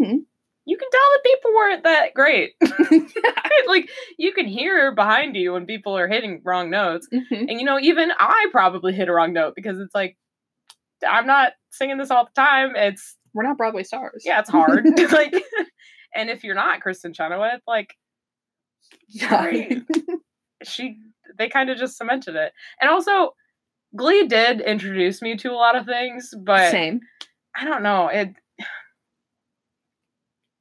Mhm. 0.00 0.24
You 0.66 0.76
can 0.76 0.88
tell 0.90 1.00
that 1.12 1.24
people 1.24 1.50
weren't 1.54 1.84
that 1.84 2.14
great. 2.14 2.52
like 3.66 3.90
you 4.18 4.32
can 4.32 4.46
hear 4.46 4.92
behind 4.94 5.36
you 5.36 5.52
when 5.52 5.66
people 5.66 5.96
are 5.98 6.08
hitting 6.08 6.40
wrong 6.44 6.70
notes. 6.70 7.08
Mhm. 7.12 7.48
And 7.48 7.60
you 7.60 7.64
know, 7.64 7.78
even 7.80 8.10
I 8.18 8.46
probably 8.52 8.92
hit 8.92 9.08
a 9.08 9.12
wrong 9.12 9.32
note 9.32 9.54
because 9.54 9.78
it's 9.80 9.94
like 9.94 10.16
I'm 11.06 11.26
not 11.26 11.52
singing 11.70 11.96
this 11.98 12.10
all 12.10 12.24
the 12.26 12.30
time. 12.40 12.76
It's 12.76 13.16
We're 13.34 13.44
not 13.44 13.56
Broadway 13.58 13.82
stars. 13.82 14.22
yeah, 14.24 14.40
it's 14.40 14.50
hard. 14.50 14.84
like 15.12 15.34
and 16.14 16.30
if 16.30 16.44
you're 16.44 16.54
not 16.54 16.80
Kristen 16.80 17.12
Chenoweth, 17.12 17.62
like 17.66 17.94
Yeah. 19.08 19.50
She 20.62 20.98
they 21.38 21.48
kind 21.48 21.70
of 21.70 21.78
just 21.78 21.96
cemented 21.96 22.36
it. 22.36 22.52
And 22.80 22.90
also 22.90 23.34
Glee 23.96 24.26
did 24.26 24.60
introduce 24.60 25.22
me 25.22 25.36
to 25.38 25.50
a 25.50 25.54
lot 25.54 25.74
of 25.74 25.86
things, 25.86 26.34
but 26.38 26.70
Same. 26.70 27.00
I 27.56 27.64
don't 27.64 27.82
know. 27.82 28.08
It 28.08 28.34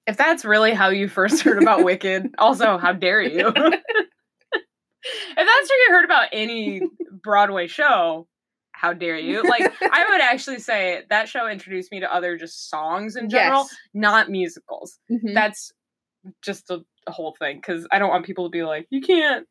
if 0.07 0.17
that's 0.17 0.43
really 0.43 0.73
how 0.73 0.89
you 0.89 1.07
first 1.07 1.43
heard 1.43 1.61
about 1.61 1.83
Wicked, 1.83 2.33
also 2.39 2.77
how 2.77 2.93
dare 2.93 3.21
you? 3.21 3.47
if 3.47 3.53
that's 3.53 3.83
how 5.35 5.75
you 5.75 5.87
heard 5.89 6.05
about 6.05 6.29
any 6.31 6.81
Broadway 7.21 7.67
show, 7.67 8.27
how 8.79 8.93
dare 8.93 9.17
you? 9.17 9.43
Like 9.49 9.71
I 9.81 10.05
would 10.09 10.21
actually 10.21 10.59
say 10.59 11.03
that 11.09 11.27
show 11.27 11.47
introduced 11.47 11.91
me 11.91 11.99
to 11.99 12.13
other 12.13 12.37
just 12.37 12.69
songs 12.69 13.15
in 13.15 13.29
general, 13.29 13.61
Yes. 13.63 13.75
not 13.93 14.29
musicals. 14.29 14.99
Mhm. 15.11 15.33
That's 15.33 15.71
just 16.41 16.69
a, 16.69 16.81
a 17.07 17.11
whole 17.11 17.35
thing 17.39 17.57
because 17.57 17.87
I 17.91 17.99
don't 17.99 18.09
want 18.09 18.25
people 18.25 18.45
to 18.45 18.49
be 18.51 18.63
like, 18.63 18.87
you 18.89 19.01
can't, 19.01 19.45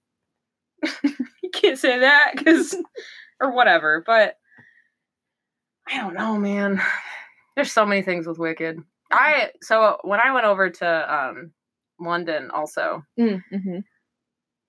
you 1.43 1.51
can't 1.53 1.79
say 1.79 1.99
that 2.01 2.33
because, 2.37 2.75
or 3.41 3.53
whatever. 3.53 4.03
But 4.07 4.37
I 5.89 5.99
don't 5.99 6.15
know, 6.15 6.37
man. 6.39 6.81
There's 7.57 7.73
so 7.73 7.85
many 7.87 8.03
things 8.03 8.27
with 8.27 8.39
Wicked. 8.39 8.79
I 9.11 9.51
so 9.63 9.99
when 10.03 10.21
I 10.21 10.33
went 10.33 10.47
over 10.47 10.69
to 10.71 11.15
um 11.15 11.53
London, 12.01 12.51
also 12.51 13.03
Mm, 13.19 13.43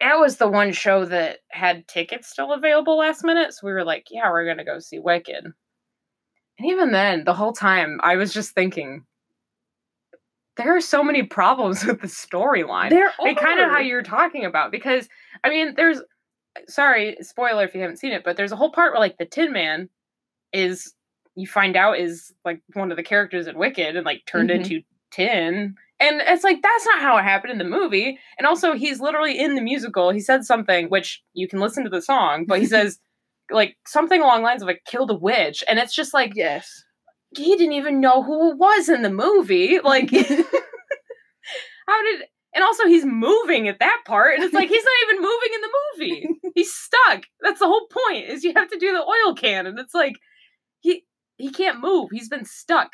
it 0.02 0.20
was 0.20 0.38
the 0.38 0.48
one 0.48 0.72
show 0.72 1.06
that 1.06 1.40
had 1.50 1.88
tickets 1.88 2.30
still 2.30 2.54
available 2.54 2.98
last 2.98 3.24
minute. 3.24 3.54
So 3.54 3.68
we 3.68 3.74
were 3.74 3.84
like, 3.84 4.08
yeah, 4.10 4.30
we're 4.30 4.46
gonna 4.46 4.66
go 4.66 4.80
see 4.80 5.00
Wicked. 5.00 5.46
And 5.46 6.68
even 6.70 6.92
then, 6.92 7.24
the 7.24 7.34
whole 7.34 7.54
time, 7.54 8.00
I 8.04 8.16
was 8.18 8.34
just 8.34 8.52
thinking, 8.52 9.06
there 10.58 10.76
are 10.76 10.82
so 10.82 11.04
many 11.04 11.24
problems 11.24 11.86
with 11.86 12.02
the 12.02 12.08
storyline. 12.08 12.90
There 12.90 13.12
Like 13.20 13.38
kind 13.40 13.60
of 13.60 13.70
how 13.70 13.80
you're 13.80 14.04
talking 14.04 14.46
about, 14.46 14.72
because 14.72 15.08
I 15.44 15.50
mean, 15.50 15.74
there's 15.76 16.02
sorry, 16.68 17.16
spoiler 17.22 17.64
if 17.64 17.74
you 17.76 17.82
haven't 17.82 17.98
seen 17.98 18.12
it, 18.12 18.24
but 18.24 18.36
there's 18.36 18.52
a 18.52 18.56
whole 18.58 18.72
part 18.72 18.92
where 18.92 19.00
like 19.00 19.18
the 19.18 19.26
Tin 19.26 19.52
Man 19.54 19.90
is 20.52 20.94
you 21.36 21.48
find 21.48 21.78
out 21.78 21.98
is 22.00 22.34
like 22.44 22.62
one 22.74 22.92
of 22.92 22.98
the 22.98 23.04
characters 23.04 23.48
in 23.48 23.58
Wicked 23.58 23.96
and 23.96 24.06
like 24.06 24.24
turned 24.26 24.50
Mhm. 24.50 24.56
into 24.56 24.82
tin. 25.12 25.76
And 26.02 26.22
it's 26.22 26.44
like 26.44 26.62
that's 26.62 26.86
not 26.86 27.02
how 27.02 27.18
it 27.18 27.24
happened 27.24 27.52
in 27.52 27.58
the 27.58 27.64
movie. 27.78 28.18
And 28.38 28.48
also 28.48 28.74
he's 28.74 29.00
literally 29.02 29.38
in 29.38 29.56
the 29.56 29.62
musical. 29.62 30.12
He 30.12 30.20
said 30.22 30.46
something 30.46 30.88
which 30.88 31.22
you 31.34 31.48
can 31.48 31.60
listen 31.60 31.84
to 31.84 31.90
the 31.90 32.02
song, 32.02 32.46
but 32.48 32.60
he 32.60 32.66
says 32.76 33.00
like 33.52 33.76
something 33.88 34.22
along 34.22 34.40
the 34.42 34.46
lines 34.46 34.62
of 34.62 34.68
like 34.68 34.84
killed 34.86 35.12
a 35.12 35.16
witch. 35.16 35.64
And 35.68 35.80
it's 35.80 35.94
just 35.96 36.14
like 36.14 36.34
Yes. 36.36 36.84
he 37.36 37.56
didn't 37.58 37.74
even 37.74 38.00
know 38.00 38.24
who 38.24 38.52
it 38.52 38.58
was 38.58 38.90
in 38.90 39.02
the 39.02 39.10
movie. 39.10 39.80
Like 39.84 40.10
how 41.88 42.04
did 42.04 42.24
and 42.56 42.64
also 42.64 42.86
he's 42.88 43.06
moving 43.06 43.68
at 43.68 43.80
that 43.80 44.02
part 44.06 44.36
and 44.36 44.44
it's 44.44 44.54
like 44.54 44.70
he's 44.70 44.84
not 44.84 45.10
even 45.10 45.22
moving 45.22 45.50
in 45.54 45.62
the 45.62 45.70
movie 45.98 46.28
he's 46.56 46.74
stuck 46.74 47.24
that's 47.42 47.60
the 47.60 47.68
whole 47.68 47.88
point 47.88 48.26
is 48.28 48.44
you 48.44 48.54
have 48.56 48.70
to 48.70 48.78
do 48.80 48.92
the 48.92 49.04
oil 49.04 49.36
can 49.36 49.66
and 49.68 49.78
it's 49.80 49.94
like 49.94 50.14
he 50.80 51.04
he 51.38 51.52
can't 51.52 51.80
move 51.80 52.10
he's 52.12 52.30
been 52.30 52.46
stuck 52.46 52.94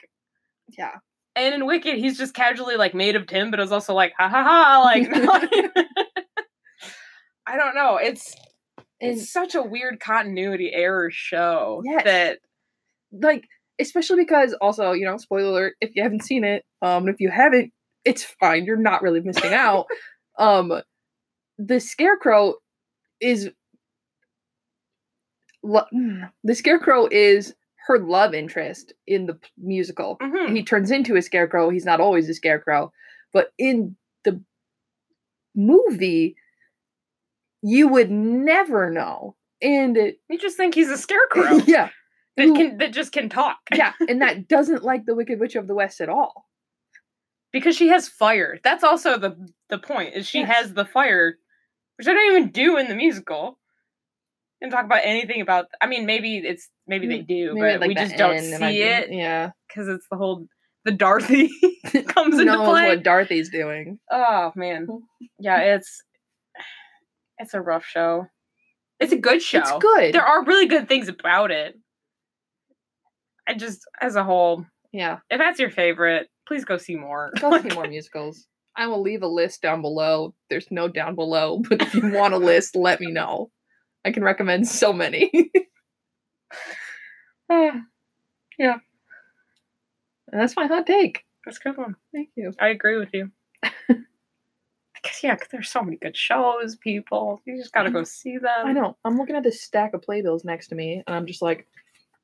Yeah. 0.78 0.96
And 1.36 1.54
in 1.56 1.66
wicked 1.66 1.96
he's 1.98 2.18
just 2.18 2.34
casually 2.34 2.76
like 2.78 2.94
made 2.94 3.16
of 3.16 3.28
tin 3.28 3.52
but 3.52 3.60
it's 3.60 3.72
also 3.72 3.94
like 3.94 4.14
ha 4.18 4.30
ha 4.30 4.44
ha 4.44 4.82
like 4.84 5.10
i 7.48 7.58
don't 7.58 7.76
know. 7.76 7.98
It's 7.98 8.34
And 9.02 9.12
it's 9.12 9.32
such 9.32 9.56
a 9.56 9.62
weird 9.62 10.00
continuity 10.00 10.72
error 10.74 11.10
show 11.12 11.82
Yes. 11.86 12.04
that 12.06 12.40
like 13.12 13.44
especially 13.80 14.18
because 14.24 14.56
also 14.62 14.94
you 14.94 15.06
know 15.06 15.18
spoiler 15.18 15.50
alert 15.50 15.74
if 15.82 15.92
you 15.96 16.04
haven't 16.04 16.24
seen 16.24 16.44
it 16.44 16.64
um 16.82 17.08
if 17.08 17.18
you 17.20 17.30
haven't 17.30 17.72
it's 18.04 18.24
fine. 18.40 18.66
You're 18.66 18.78
not 18.78 19.02
really 19.02 19.22
missing 19.22 19.54
out. 19.54 19.86
Um 20.38 20.74
the 21.58 21.80
scarecrow 21.80 22.56
is 23.22 23.50
lo- 25.64 25.86
the 26.44 26.56
scarecrow 26.56 27.08
is 27.10 27.54
her 27.88 28.00
love 28.00 28.34
interest 28.34 28.94
in 29.08 29.26
the 29.28 29.38
musical 29.58 30.18
mhm. 30.22 30.56
he 30.56 30.64
turns 30.64 30.92
into 30.92 31.16
a 31.16 31.22
scarecrow 31.22 31.70
he's 31.70 31.86
not 31.86 32.00
always 32.02 32.28
a 32.30 32.34
scarecrow 32.34 32.92
but 33.34 33.52
in 33.58 33.96
the 34.24 34.42
movie 35.56 36.36
you 37.62 37.88
would 37.88 38.12
never 38.12 38.90
know 38.90 39.36
and 39.62 39.98
it, 39.98 40.20
you 40.30 40.38
just 40.38 40.58
think 40.58 40.76
he's 40.76 40.90
a 40.90 40.98
scarecrow 40.98 41.54
yeah 41.66 41.90
that 42.38 42.48
can 42.56 42.78
that 42.80 42.92
just 42.92 43.12
can 43.14 43.30
talk 43.30 43.58
yeah, 43.74 43.94
and 44.10 44.22
that 44.22 44.50
doesn't 44.50 44.84
like 44.84 45.06
the 45.06 45.16
Wicked 45.16 45.40
Witch 45.40 45.56
of 45.56 45.68
the 45.68 45.74
West 45.76 46.02
at 46.02 46.10
all. 46.10 46.50
because 47.54 47.78
she 47.78 47.88
has 47.88 48.10
fire. 48.10 48.60
That's 48.62 48.84
also 48.84 49.18
the 49.18 49.38
the 49.70 49.78
point. 49.78 50.16
Is 50.16 50.28
she 50.28 50.40
Yes. 50.40 50.50
has 50.54 50.74
the 50.74 50.84
fire, 50.84 51.38
which 51.96 52.08
I 52.10 52.14
don't 52.14 52.36
even 52.36 52.50
do 52.52 52.76
in 52.76 52.90
the 52.90 52.96
musical. 52.96 53.58
And 54.62 54.70
talk 54.70 54.84
about 54.84 55.02
anything 55.06 55.40
about. 55.40 55.68
I 55.80 55.88
mean, 55.88 56.06
maybe 56.06 56.38
it's 56.40 56.70
maybe 56.88 57.08
they 57.08 57.22
do, 57.22 57.52
Mm, 57.52 57.54
Maybe 57.56 57.72
but 57.74 57.80
like 57.82 57.88
we 57.90 57.96
just 57.96 58.16
don't 58.18 58.36
end, 58.36 58.54
and 58.54 58.64
I 58.64 58.72
see 58.72 58.82
it 58.84 59.12
Yeah, 59.12 59.52
because 59.68 59.88
it's 59.88 60.08
the 60.10 60.18
whole 60.18 60.48
the 60.86 60.92
Dorothy 60.92 61.50
comes 62.08 62.34
into 62.40 62.46
knows 62.46 62.68
play. 62.70 62.88
what 62.90 63.04
Dorothy's 63.04 63.50
doing? 63.50 64.00
Oh 64.12 64.52
man, 64.56 64.88
yeah, 65.40 65.60
it's 65.76 66.02
it's 67.40 67.54
a 67.54 67.62
rough 67.62 67.86
show. 67.86 68.28
It's 69.00 69.12
a 69.12 69.18
good 69.18 69.42
show. 69.42 69.60
It's 69.60 69.72
good. 69.80 70.14
There 70.14 70.24
are 70.26 70.46
really 70.46 70.68
good 70.68 70.88
things 70.88 71.10
about 71.10 71.52
it. 71.52 71.76
I 73.48 73.54
just, 73.54 73.82
as 74.02 74.16
a 74.16 74.24
whole, 74.24 74.66
yeah, 74.94 75.20
if 75.30 75.38
that's 75.38 75.60
your 75.60 75.70
favorite, 75.70 76.28
please 76.48 76.64
go 76.66 76.78
see 76.78 76.96
more. 76.96 77.32
go 77.40 77.62
see 77.62 77.76
more 77.76 77.88
musicals. 77.88 78.48
I 78.78 78.88
will 78.88 79.02
leave 79.02 79.22
a 79.22 79.28
list 79.28 79.62
down 79.62 79.82
below. 79.82 80.34
There's 80.50 80.68
no 80.72 80.88
down 80.88 81.16
below, 81.16 81.62
but 81.70 81.82
if 81.82 81.94
you 81.94 82.10
want 82.12 82.34
a 82.34 82.38
list, 82.38 82.76
let 82.76 83.00
me 83.02 83.12
know. 83.12 83.50
I 84.06 84.12
can 84.12 84.24
recommend 84.24 84.68
so 84.68 84.94
many. 84.94 85.32
Ah, 87.48 87.84
and 88.60 90.42
that's 90.42 90.56
my 90.56 90.66
hot 90.66 90.88
take. 90.88 91.24
that's 91.46 91.58
a 91.58 91.62
good 91.62 91.78
one. 91.78 91.96
Thank 92.14 92.30
you. 92.36 92.52
I 92.60 92.70
agree 92.70 92.98
with 92.98 93.10
you. 93.14 93.32
Because 94.96 95.22
yeah, 95.24 95.36
'cause 95.36 95.50
there's 95.52 95.70
so 95.70 95.84
many 95.84 95.98
good 95.98 96.18
shows, 96.18 96.78
people. 96.78 97.40
You 97.46 97.58
just 97.58 97.72
gotta 97.74 97.92
go 97.92 98.04
see 98.04 98.38
them. 98.40 98.66
I 98.66 98.72
know. 98.74 98.98
I'm 99.06 99.18
looking 99.18 99.36
at 99.36 99.44
this 99.44 99.62
stack 99.62 99.94
of 99.94 100.02
playbills 100.02 100.44
next 100.44 100.70
to 100.70 100.76
me, 100.76 101.04
and 101.06 101.16
I'm 101.16 101.28
just 101.28 101.44
like, 101.44 101.68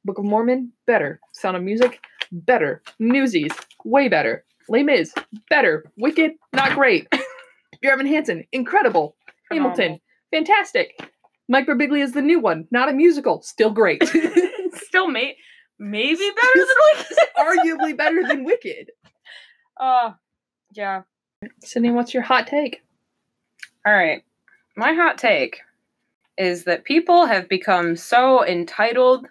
Book 0.03 0.17
of 0.17 0.25
Mormon, 0.25 0.71
better. 0.87 1.19
Sound 1.33 1.57
of 1.57 1.61
Music, 1.63 1.99
better. 2.31 2.81
Newsies, 2.97 3.51
way 3.85 4.07
better. 4.09 4.43
Les 4.67 4.81
Mis, 4.81 5.13
better. 5.49 5.85
Wicked, 5.97 6.31
not 6.53 6.73
great. 6.73 7.07
Dear 7.83 7.91
Evan 7.93 8.07
Hansen, 8.07 8.45
incredible. 8.51 9.15
Hamilton, 9.51 9.99
fantastic. 10.33 10.97
Mike 11.51 11.67
Birbiglia 11.67 12.01
is 12.01 12.13
the 12.13 12.21
new 12.21 12.39
one, 12.39 12.65
not 12.71 12.87
a 12.87 12.93
musical, 12.93 13.41
still 13.41 13.71
great. 13.71 14.01
Still, 14.73 15.09
may 15.09 15.35
maybe 15.77 16.31
better 16.41 16.65
than 16.65 16.77
Wicked. 16.97 17.17
Arguably 17.37 17.97
better 17.97 18.23
than 18.25 18.43
Wicked. 18.45 18.91
Uh, 19.79 20.11
yeah. 20.73 21.01
Sydney, 21.63 21.89
what's 21.89 22.13
your 22.13 22.21
hot 22.21 22.45
take? 22.45 22.83
All 23.83 23.93
right. 23.93 24.21
My 24.77 24.93
hot 24.93 25.17
take 25.17 25.57
is 26.37 26.65
that 26.65 26.83
people 26.83 27.25
have 27.25 27.49
become 27.49 27.95
so 27.95 28.45
entitled 28.45 29.25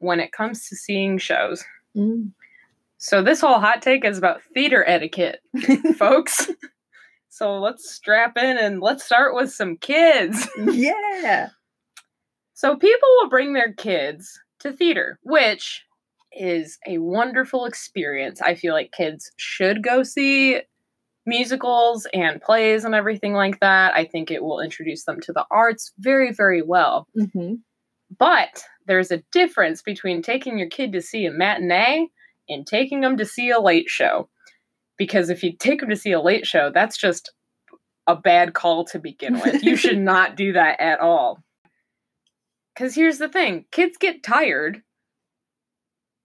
when 0.00 0.20
it 0.20 0.30
comes 0.32 0.68
to 0.68 0.76
seeing 0.76 1.16
shows. 1.16 1.64
So 2.98 3.22
this 3.22 3.40
whole 3.40 3.60
hot 3.60 3.80
take 3.80 4.04
is 4.04 4.18
about 4.18 4.42
theater 4.52 4.84
etiquette, 4.86 5.40
folks. 5.96 6.50
So 7.38 7.60
let's 7.60 7.88
strap 7.88 8.36
in 8.36 8.58
and 8.58 8.80
let's 8.80 9.04
start 9.04 9.32
with 9.32 9.52
some 9.52 9.76
kids. 9.76 10.48
yeah. 10.58 11.50
So 12.54 12.74
people 12.74 13.08
will 13.16 13.28
bring 13.28 13.52
their 13.52 13.72
kids 13.72 14.40
to 14.58 14.72
theater, 14.72 15.20
which 15.22 15.84
is 16.32 16.80
a 16.84 16.98
wonderful 16.98 17.64
experience. 17.64 18.42
I 18.42 18.56
feel 18.56 18.74
like 18.74 18.90
kids 18.90 19.30
should 19.36 19.84
go 19.84 20.02
see 20.02 20.62
musicals 21.26 22.08
and 22.12 22.42
plays 22.42 22.84
and 22.84 22.92
everything 22.92 23.34
like 23.34 23.60
that. 23.60 23.94
I 23.94 24.04
think 24.04 24.32
it 24.32 24.42
will 24.42 24.58
introduce 24.58 25.04
them 25.04 25.20
to 25.20 25.32
the 25.32 25.44
arts 25.48 25.92
very, 26.00 26.32
very 26.32 26.62
well. 26.62 27.06
Mm-hmm. 27.16 27.54
But 28.18 28.64
there's 28.88 29.12
a 29.12 29.22
difference 29.30 29.80
between 29.80 30.22
taking 30.22 30.58
your 30.58 30.70
kid 30.70 30.92
to 30.94 31.00
see 31.00 31.24
a 31.24 31.30
matinee 31.30 32.08
and 32.48 32.66
taking 32.66 33.00
them 33.00 33.16
to 33.18 33.24
see 33.24 33.50
a 33.50 33.60
late 33.60 33.88
show. 33.88 34.28
Because 34.98 35.30
if 35.30 35.42
you 35.42 35.52
take 35.56 35.80
them 35.80 35.90
to 35.90 35.96
see 35.96 36.12
a 36.12 36.20
late 36.20 36.46
show, 36.46 36.70
that's 36.74 36.96
just 36.96 37.32
a 38.06 38.16
bad 38.16 38.54
call 38.54 38.84
to 38.86 38.98
begin 38.98 39.40
with. 39.40 39.62
You 39.62 39.76
should 39.76 39.98
not 39.98 40.36
do 40.36 40.52
that 40.52 40.80
at 40.80 41.00
all. 41.00 41.42
Because 42.74 42.94
here's 42.94 43.18
the 43.18 43.28
thing 43.28 43.64
kids 43.70 43.96
get 43.96 44.22
tired 44.22 44.82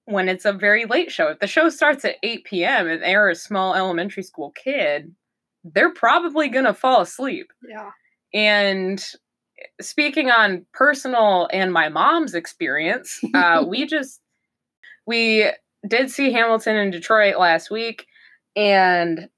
when 0.06 0.28
it's 0.28 0.46
a 0.46 0.54
very 0.54 0.86
late 0.86 1.12
show. 1.12 1.28
If 1.28 1.40
the 1.40 1.48
show 1.48 1.70
starts 1.70 2.04
at 2.06 2.18
8 2.24 2.46
p.m. 2.46 2.88
and 2.88 3.02
they're 3.02 3.30
a 3.30 3.36
small 3.36 3.74
elementary 3.74 4.24
school 4.24 4.52
kid, 4.52 5.14
they're 5.64 5.94
probably 5.94 6.50
going 6.50 6.66
to 6.66 6.74
fall 6.74 7.02
asleep. 7.02 7.52
Yeah. 7.68 7.92
And 8.34 9.04
speaking 9.82 10.30
on 10.30 10.66
personal 10.74 11.48
and 11.52 11.72
my 11.72 11.90
mom's 11.90 12.34
experience, 12.34 13.20
uh, 13.34 13.64
we 13.68 13.86
just 13.88 14.20
we 15.06 15.50
did 15.88 16.10
see 16.10 16.32
Hamilton 16.32 16.76
in 16.78 16.92
Detroit 16.92 17.38
last 17.38 17.70
week, 17.70 18.06
and 18.56 19.30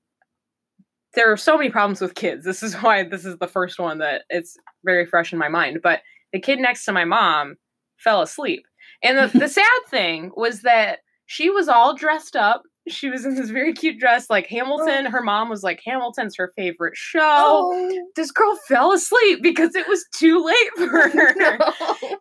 there 1.14 1.32
are 1.32 1.38
so 1.38 1.58
many 1.58 1.70
problems 1.70 2.02
with 2.02 2.16
kids. 2.16 2.44
This 2.46 2.62
is 2.62 2.76
why 2.82 3.04
this 3.04 3.26
is 3.26 3.38
the 3.38 3.48
first 3.48 3.80
one 3.80 4.00
that 4.00 4.24
it's 4.30 4.58
very 4.84 5.06
fresh 5.06 5.32
in 5.34 5.40
my 5.40 5.50
mind. 5.50 5.80
But 5.82 6.02
the 6.34 6.40
kid 6.40 6.60
next 6.60 6.86
to 6.86 6.92
my 6.92 7.06
mom 7.06 7.56
fell 7.98 8.22
asleep. 8.22 8.66
And 9.02 9.18
the, 9.18 9.38
the 9.40 9.48
sad 9.50 9.68
thing 9.90 10.32
was 10.36 10.62
that 10.62 11.00
she 11.28 11.50
was 11.50 11.68
all 11.68 11.96
dressed 11.96 12.36
up. 12.36 12.64
She 12.88 13.10
was 13.10 13.26
in 13.26 13.34
this 13.34 13.50
very 13.50 13.74
cute 13.74 13.98
dress, 13.98 14.30
like 14.30 14.46
Hamilton. 14.46 15.08
Oh. 15.08 15.10
Her 15.10 15.24
mom 15.24 15.50
was 15.50 15.64
like, 15.64 15.82
Hamilton's 15.84 16.36
her 16.38 16.54
favorite 16.56 16.96
show. 16.96 17.20
Oh, 17.24 18.06
This 18.16 18.30
girl 18.30 18.56
fell 18.68 18.92
asleep 18.92 19.42
because 19.42 19.74
it 19.74 19.88
was 19.88 20.06
too 20.16 20.44
late 20.46 20.72
for 20.76 21.10
her. 21.10 21.34
no. 21.36 21.58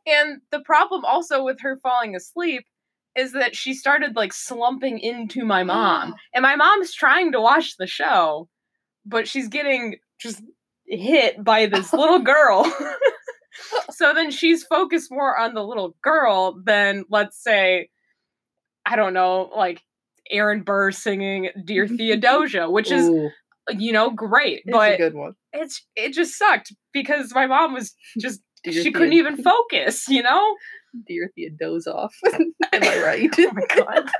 And 0.06 0.40
the 0.52 0.60
problem 0.60 1.04
also 1.04 1.44
with 1.44 1.60
her 1.60 1.78
falling 1.82 2.16
asleep 2.16 2.64
is 3.16 3.32
that 3.32 3.54
she 3.54 3.74
started 3.74 4.16
like 4.16 4.32
slumping 4.32 4.98
into 4.98 5.44
my 5.44 5.62
oh. 5.62 5.66
mom. 5.66 6.14
and 6.34 6.42
my 6.42 6.56
mom's 6.56 6.92
trying 6.92 7.32
to 7.32 7.40
watch 7.40 7.76
the 7.76 7.86
show, 7.86 8.48
but 9.06 9.28
she's 9.28 9.48
getting 9.48 9.96
just 10.18 10.42
hit 10.86 11.42
by 11.42 11.66
this 11.66 11.92
little 11.92 12.20
girl. 12.20 12.64
so 13.90 14.12
then 14.14 14.30
she's 14.30 14.64
focused 14.64 15.10
more 15.10 15.38
on 15.38 15.54
the 15.54 15.62
little 15.64 15.96
girl 16.02 16.60
than, 16.64 17.04
let's 17.10 17.42
say, 17.42 17.88
I 18.86 18.96
don't 18.96 19.14
know, 19.14 19.50
like 19.56 19.80
Aaron 20.30 20.62
Burr 20.62 20.90
singing 20.90 21.50
Dear 21.64 21.86
Theodosia, 21.88 22.70
which 22.70 22.90
is, 22.90 23.08
Ooh, 23.08 23.30
you 23.70 23.92
know, 23.92 24.10
great. 24.10 24.62
it's 24.64 24.68
a 24.68 24.72
but 24.72 24.98
good 24.98 25.14
one. 25.14 25.34
it's 25.52 25.86
it 25.96 26.12
just 26.12 26.36
sucked 26.36 26.74
because 26.92 27.32
my 27.34 27.46
mom 27.46 27.72
was 27.72 27.94
just 28.20 28.40
she 28.70 28.92
couldn't 28.92 29.12
even 29.12 29.42
focus, 29.42 30.08
you 30.08 30.22
know? 30.22 30.54
Dear 31.06 31.30
Theodosia 31.34 31.92
off. 31.94 32.14
Am 32.34 32.52
I 32.72 33.02
right? 33.02 33.30
Oh 33.38 33.52
my 33.52 33.66
god. 33.74 34.10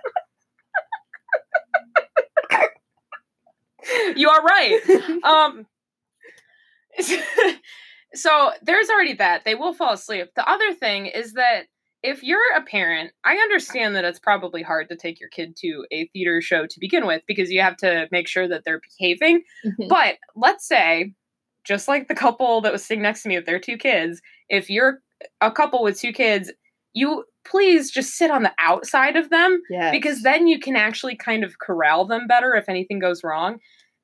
you 4.16 4.28
are 4.28 4.43
right. 4.43 4.81
Um 5.25 5.66
so 8.14 8.52
there's 8.62 8.88
already 8.88 9.14
that. 9.14 9.45
They 9.45 9.54
will 9.54 9.75
fall 9.75 9.95
asleep. 9.95 10.28
The 10.37 10.49
other 10.49 10.73
thing 10.75 11.07
is 11.07 11.33
that 11.33 11.64
if 12.02 12.23
you're 12.23 12.38
a 12.57 12.62
parent, 12.62 13.11
I 13.25 13.35
understand 13.37 13.97
that 13.97 14.04
it's 14.04 14.19
probably 14.21 14.62
hard 14.62 14.88
to 14.90 14.97
take 14.97 15.19
your 15.19 15.31
kid 15.31 15.57
to 15.62 15.87
a 15.90 16.07
theater 16.12 16.40
show 16.40 16.66
to 16.66 16.81
begin 16.81 17.07
with 17.07 17.23
because 17.26 17.50
you 17.50 17.61
have 17.62 17.76
to 17.78 18.07
make 18.12 18.28
sure 18.28 18.47
that 18.47 18.62
they're 18.64 18.81
behaving. 18.99 19.43
Mhm. 19.64 19.88
But 19.88 20.16
let's 20.37 20.69
say, 20.69 21.14
just 21.64 21.88
like 21.88 22.09
the 22.09 22.14
couple 22.14 22.61
that 22.61 22.73
was 22.73 22.85
sitting 22.85 23.02
next 23.02 23.23
to 23.23 23.28
me 23.28 23.37
with 23.37 23.47
their 23.47 23.59
two 23.59 23.78
kids, 23.78 24.21
if 24.50 24.69
you're 24.69 25.00
a 25.40 25.50
couple 25.50 25.83
with 25.83 25.99
two 25.99 26.12
kids, 26.12 26.52
you 26.94 27.24
please 27.44 27.90
just 27.90 28.14
sit 28.14 28.30
on 28.30 28.42
the 28.42 28.52
outside 28.58 29.16
of 29.16 29.28
them 29.30 29.60
yes. 29.68 29.92
because 29.92 30.22
then 30.22 30.46
you 30.46 30.58
can 30.58 30.76
actually 30.76 31.14
kind 31.14 31.44
of 31.44 31.58
corral 31.58 32.06
them 32.06 32.26
better 32.26 32.54
if 32.54 32.68
anything 32.68 32.98
goes 32.98 33.22
wrong. 33.22 33.58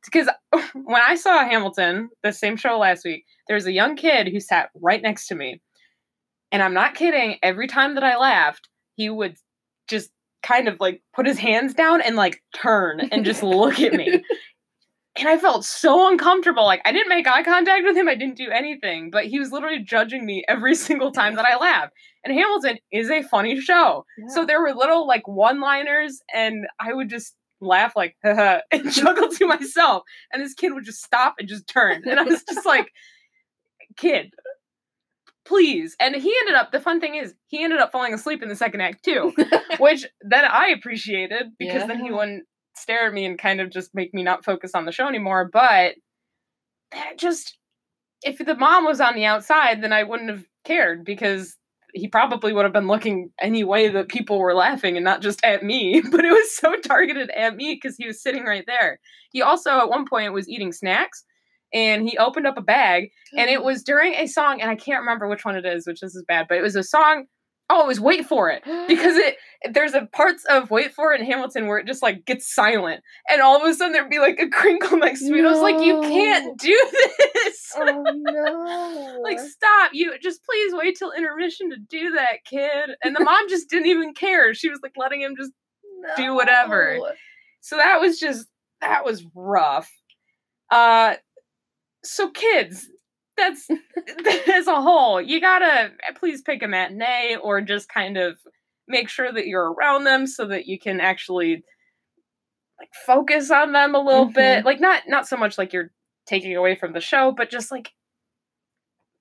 Because 0.05 0.29
when 0.75 1.01
I 1.01 1.15
saw 1.15 1.45
Hamilton, 1.45 2.11
the 2.23 2.33
same 2.33 2.57
show 2.57 2.79
last 2.79 3.05
week, 3.05 3.25
there 3.49 3.55
was 3.55 3.67
a 3.67 3.73
young 3.73 3.97
kid 3.97 4.29
who 4.29 4.41
sat 4.41 4.71
right 4.75 5.01
next 5.01 5.29
to 5.29 5.35
me. 5.35 5.63
And 6.53 6.63
I'm 6.63 6.75
not 6.75 6.95
kidding, 6.95 7.37
every 7.43 7.69
time 7.69 7.95
that 7.95 8.05
I 8.05 8.19
laughed, 8.19 8.69
he 8.97 9.09
would 9.09 9.37
just 9.89 10.11
kind 10.43 10.69
of 10.69 10.77
like 10.81 11.03
put 11.15 11.27
his 11.27 11.39
hands 11.39 11.75
down 11.75 12.01
and 12.01 12.17
like 12.17 12.43
turn 12.55 13.01
and 13.13 13.25
just 13.25 13.43
look 13.43 13.79
at 13.81 13.93
me. 13.93 14.23
And 15.17 15.29
I 15.29 15.39
felt 15.39 15.65
so 15.65 16.09
uncomfortable. 16.09 16.65
Like 16.65 16.83
I 16.85 16.93
didn't 16.93 17.09
make 17.09 17.27
eye 17.27 17.43
contact 17.43 17.85
with 17.85 17.97
him, 17.97 18.09
I 18.09 18.15
didn't 18.15 18.37
do 18.37 18.51
anything, 18.51 19.11
but 19.11 19.27
he 19.27 19.39
was 19.39 19.51
literally 19.51 19.81
judging 19.81 20.25
me 20.25 20.45
every 20.49 20.75
single 20.87 21.13
time 21.13 21.35
that 21.37 21.47
I 21.47 21.57
laughed. 21.57 21.93
And 22.25 22.35
Hamilton 22.35 22.79
is 22.93 23.11
a 23.11 23.23
funny 23.23 23.61
show. 23.61 24.05
So 24.29 24.45
there 24.45 24.61
were 24.61 24.75
little 24.75 25.07
like 25.07 25.27
one-liners, 25.27 26.21
and 26.35 26.67
I 26.79 26.93
would 26.93 27.09
just 27.09 27.35
laugh 27.61 27.95
like 27.97 28.17
haha 28.25 28.61
and 28.71 28.93
chuckle 28.93 29.29
to 29.29 29.47
myself. 29.47 30.03
And 30.33 30.43
this 30.43 30.55
kid 30.55 30.73
would 30.75 30.85
just 30.85 31.03
stop 31.03 31.37
and 31.39 31.49
just 31.49 31.67
turn. 31.67 32.03
And 32.07 32.21
I 32.21 32.25
was 32.25 32.43
just 32.45 32.67
like, 32.67 32.93
kid, 33.97 34.33
please. 35.47 35.97
And 36.01 36.15
he 36.15 36.35
ended 36.41 36.55
up, 36.55 36.73
the 36.73 36.81
fun 36.81 37.01
thing 37.01 37.17
is, 37.17 37.35
he 37.49 37.63
ended 37.63 37.81
up 37.81 37.93
falling 37.93 38.15
asleep 38.15 38.43
in 38.43 38.49
the 38.49 38.57
second 38.57 38.81
act 38.81 39.05
too, 39.05 39.33
which 39.79 40.07
then 40.23 40.45
I 40.45 40.69
appreciated 40.69 41.53
because 41.59 41.87
then 41.87 42.05
he 42.05 42.11
wouldn't 42.11 42.45
stare 42.81 43.07
at 43.07 43.13
me 43.13 43.25
and 43.25 43.39
kind 43.39 43.61
of 43.61 43.71
just 43.71 43.95
make 43.95 44.13
me 44.15 44.23
not 44.23 44.45
focus 44.45 44.73
on 44.75 44.85
the 44.85 44.93
show 44.93 45.09
anymore. 45.09 45.49
But 45.53 45.95
that 46.93 47.19
just, 47.19 47.57
if 48.23 48.39
the 48.39 48.57
mom 48.57 48.85
was 48.85 49.01
on 49.01 49.15
the 49.15 49.25
outside, 49.25 49.83
then 49.83 49.93
I 49.93 50.03
wouldn't 50.03 50.31
have 50.31 50.45
cared 50.65 51.05
because 51.05 51.57
he 51.93 52.09
probably 52.09 52.53
would 52.53 52.65
have 52.65 52.73
been 52.73 52.87
looking 52.87 53.31
any 53.41 53.65
way 53.65 53.89
that 53.89 54.09
people 54.09 54.39
were 54.39 54.55
laughing 54.55 54.97
and 54.97 55.05
not 55.05 55.23
just 55.23 55.45
at 55.45 55.63
me. 55.63 56.03
But 56.11 56.25
it 56.25 56.33
was 56.33 56.57
so 56.57 56.77
targeted 56.77 57.31
at 57.31 57.57
me 57.57 57.75
because 57.75 57.97
he 57.97 58.07
was 58.07 58.23
sitting 58.23 58.45
right 58.45 58.65
there. 58.67 59.01
He 59.33 59.43
also, 59.43 59.79
at 59.79 59.89
one 59.89 60.07
point, 60.07 60.33
was 60.33 60.49
eating 60.49 60.73
snacks 60.73 61.25
and 61.73 62.09
he 62.09 62.19
opened 62.19 62.47
up 62.47 62.59
a 62.59 62.63
bag 62.63 63.11
and 63.37 63.49
it 63.49 63.63
was 63.63 63.83
during 63.83 64.15
a 64.15 64.27
song, 64.27 64.61
and 64.61 64.71
I 64.71 64.75
can't 64.75 65.01
remember 65.01 65.29
which 65.29 65.45
one 65.45 65.57
it 65.57 65.65
is, 65.65 65.87
which 65.87 66.01
this 66.01 66.15
is 66.15 66.25
bad, 66.27 66.47
but 66.49 66.59
it 66.59 66.63
was 66.63 66.77
a 66.77 66.83
song. 66.83 67.27
Was 67.87 68.01
Wait 68.01 68.27
For 68.27 68.51
It. 68.51 68.63
Because 68.89 69.17
it 69.17 69.37
there's 69.73 69.93
a 69.93 70.07
parts 70.07 70.45
of 70.49 70.71
Wait 70.71 70.93
For 70.95 71.13
It 71.13 71.21
in 71.21 71.27
Hamilton 71.27 71.67
where 71.67 71.79
it 71.79 71.87
just 71.87 72.03
like 72.03 72.25
gets 72.25 72.53
silent. 72.53 73.03
And 73.29 73.43
all 73.43 73.57
of 73.57 73.69
a 73.69 73.75
sudden 73.75 73.93
there'd 73.93 74.09
be 74.11 74.19
like 74.19 74.41
a 74.41 74.49
crinkle 74.49 74.97
next 74.99 75.21
to 75.21 75.31
me. 75.31 75.39
And 75.39 75.49
I 75.49 75.51
was 75.51 75.61
like, 75.61 75.85
you 75.85 76.01
can't 76.01 76.59
do 76.59 76.91
this. 76.93 77.73
oh 77.77 78.05
no. 78.15 79.21
like 79.23 79.39
stop. 79.39 79.91
You 79.93 80.15
just 80.23 80.43
please 80.45 80.73
wait 80.75 80.97
till 80.99 81.13
intermission 81.13 81.71
to 81.71 81.77
do 81.77 82.13
that, 82.13 82.45
kid. 82.45 82.91
And 83.03 83.15
the 83.15 83.23
mom 83.23 83.49
just 83.49 83.69
didn't 83.69 83.89
even 83.89 84.15
care. 84.15 84.55
She 84.55 84.71
was 84.71 84.81
like 84.83 84.95
letting 84.97 85.21
him 85.21 85.35
just 85.39 85.53
do 86.17 86.35
whatever. 86.35 86.99
So 87.61 87.77
that 87.77 88.01
was 88.01 88.19
just 88.19 88.47
that 88.81 89.05
was 89.05 89.25
rough. 89.35 89.91
Uh 90.71 91.17
so 92.03 92.31
kids, 92.31 92.89
that's 93.41 94.49
as 94.49 94.67
a 94.67 94.81
whole, 94.81 95.21
you 95.21 95.41
gotta 95.41 95.93
please 96.19 96.43
pick 96.43 96.63
a 96.63 96.69
matinee 96.69 97.37
or 97.43 97.61
just 97.61 97.89
kind 97.89 98.17
of 98.17 98.39
make 98.87 99.09
sure 99.09 99.33
that 99.33 99.47
you're 99.47 99.73
around 99.73 100.05
them 100.05 100.27
so 100.27 100.47
that 100.47 100.67
you 100.67 100.79
can 100.79 101.01
actually 101.01 101.65
like 102.79 102.91
focus 103.07 103.51
on 103.51 103.73
them 103.73 103.95
a 103.95 104.01
little 104.01 104.27
bit. 104.27 104.65
Like 104.65 104.81
not 104.81 105.03
not 105.07 105.27
so 105.27 105.37
much 105.37 105.59
like 105.59 105.73
you're 105.73 105.91
taking 106.27 106.57
away 106.57 106.77
from 106.77 106.93
the 106.93 107.01
show, 107.01 107.33
but 107.37 107.51
just 107.51 107.71
like 107.71 107.93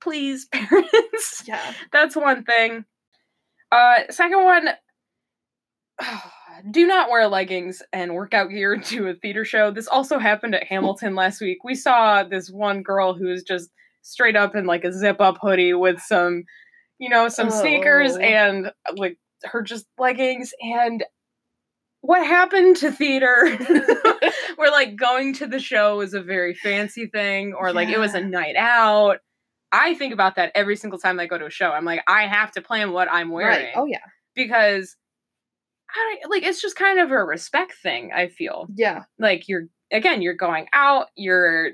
please, 0.01 0.45
parents. 0.51 1.43
Yeah. 1.45 1.73
That's 1.91 2.15
one 2.15 2.43
thing. 2.43 2.85
Uh, 3.71 3.99
second 4.09 4.43
one, 4.43 4.69
do 6.71 6.87
not 6.87 7.09
wear 7.09 7.27
leggings 7.27 7.81
and 7.93 8.13
workout 8.13 8.49
gear 8.49 8.77
to 8.85 9.07
a 9.07 9.13
theater 9.13 9.45
show. 9.45 9.71
This 9.71 9.87
also 9.87 10.19
happened 10.19 10.55
at 10.55 10.63
Hamilton 10.63 11.15
last 11.15 11.41
week. 11.41 11.63
We 11.63 11.75
saw 11.75 12.23
this 12.23 12.49
one 12.49 12.81
girl 12.81 13.13
who 13.13 13.27
was 13.27 13.43
just 13.43 13.69
straight 14.01 14.35
up 14.35 14.55
in 14.55 14.65
like 14.65 14.83
a 14.83 14.91
zip 14.93 15.19
up 15.21 15.37
hoodie 15.41 15.73
with 15.73 15.99
some, 16.01 16.43
you 16.99 17.09
know, 17.09 17.27
some 17.29 17.49
sneakers 17.51 18.15
Oh. 18.15 18.19
and 18.19 18.71
like 18.95 19.17
her 19.45 19.61
just 19.61 19.85
leggings. 19.97 20.51
And 20.61 21.03
what 22.01 22.25
happened 22.25 22.77
to 22.77 22.91
theater? 22.91 23.55
Where 24.55 24.71
like 24.71 24.95
going 24.95 25.33
to 25.35 25.47
the 25.47 25.59
show 25.59 25.97
was 25.97 26.13
a 26.13 26.21
very 26.21 26.53
fancy 26.53 27.07
thing, 27.07 27.53
or 27.53 27.71
like 27.73 27.89
it 27.89 27.99
was 27.99 28.13
a 28.13 28.21
night 28.21 28.55
out. 28.57 29.17
I 29.71 29.93
think 29.93 30.13
about 30.13 30.35
that 30.35 30.51
every 30.55 30.75
single 30.75 30.97
time 30.99 31.19
I 31.19 31.27
go 31.27 31.37
to 31.37 31.45
a 31.45 31.49
show. 31.51 31.69
I'm 31.71 31.85
like, 31.85 32.01
I 32.07 32.25
have 32.25 32.51
to 32.53 32.61
plan 32.61 32.91
what 32.91 33.07
I'm 33.11 33.29
wearing 33.29 33.65
Right. 33.65 33.73
Oh 33.75 33.85
yeah. 33.85 33.99
because 34.35 34.95
I 35.95 36.17
don't, 36.21 36.31
like 36.31 36.43
it's 36.43 36.61
just 36.61 36.75
kind 36.75 36.99
of 36.99 37.11
a 37.11 37.23
respect 37.23 37.73
thing. 37.81 38.11
I 38.13 38.27
feel 38.29 38.67
Yeah. 38.75 39.03
like 39.19 39.47
you're 39.47 39.65
again, 39.91 40.21
you're 40.21 40.33
going 40.35 40.67
out, 40.73 41.07
you're 41.15 41.71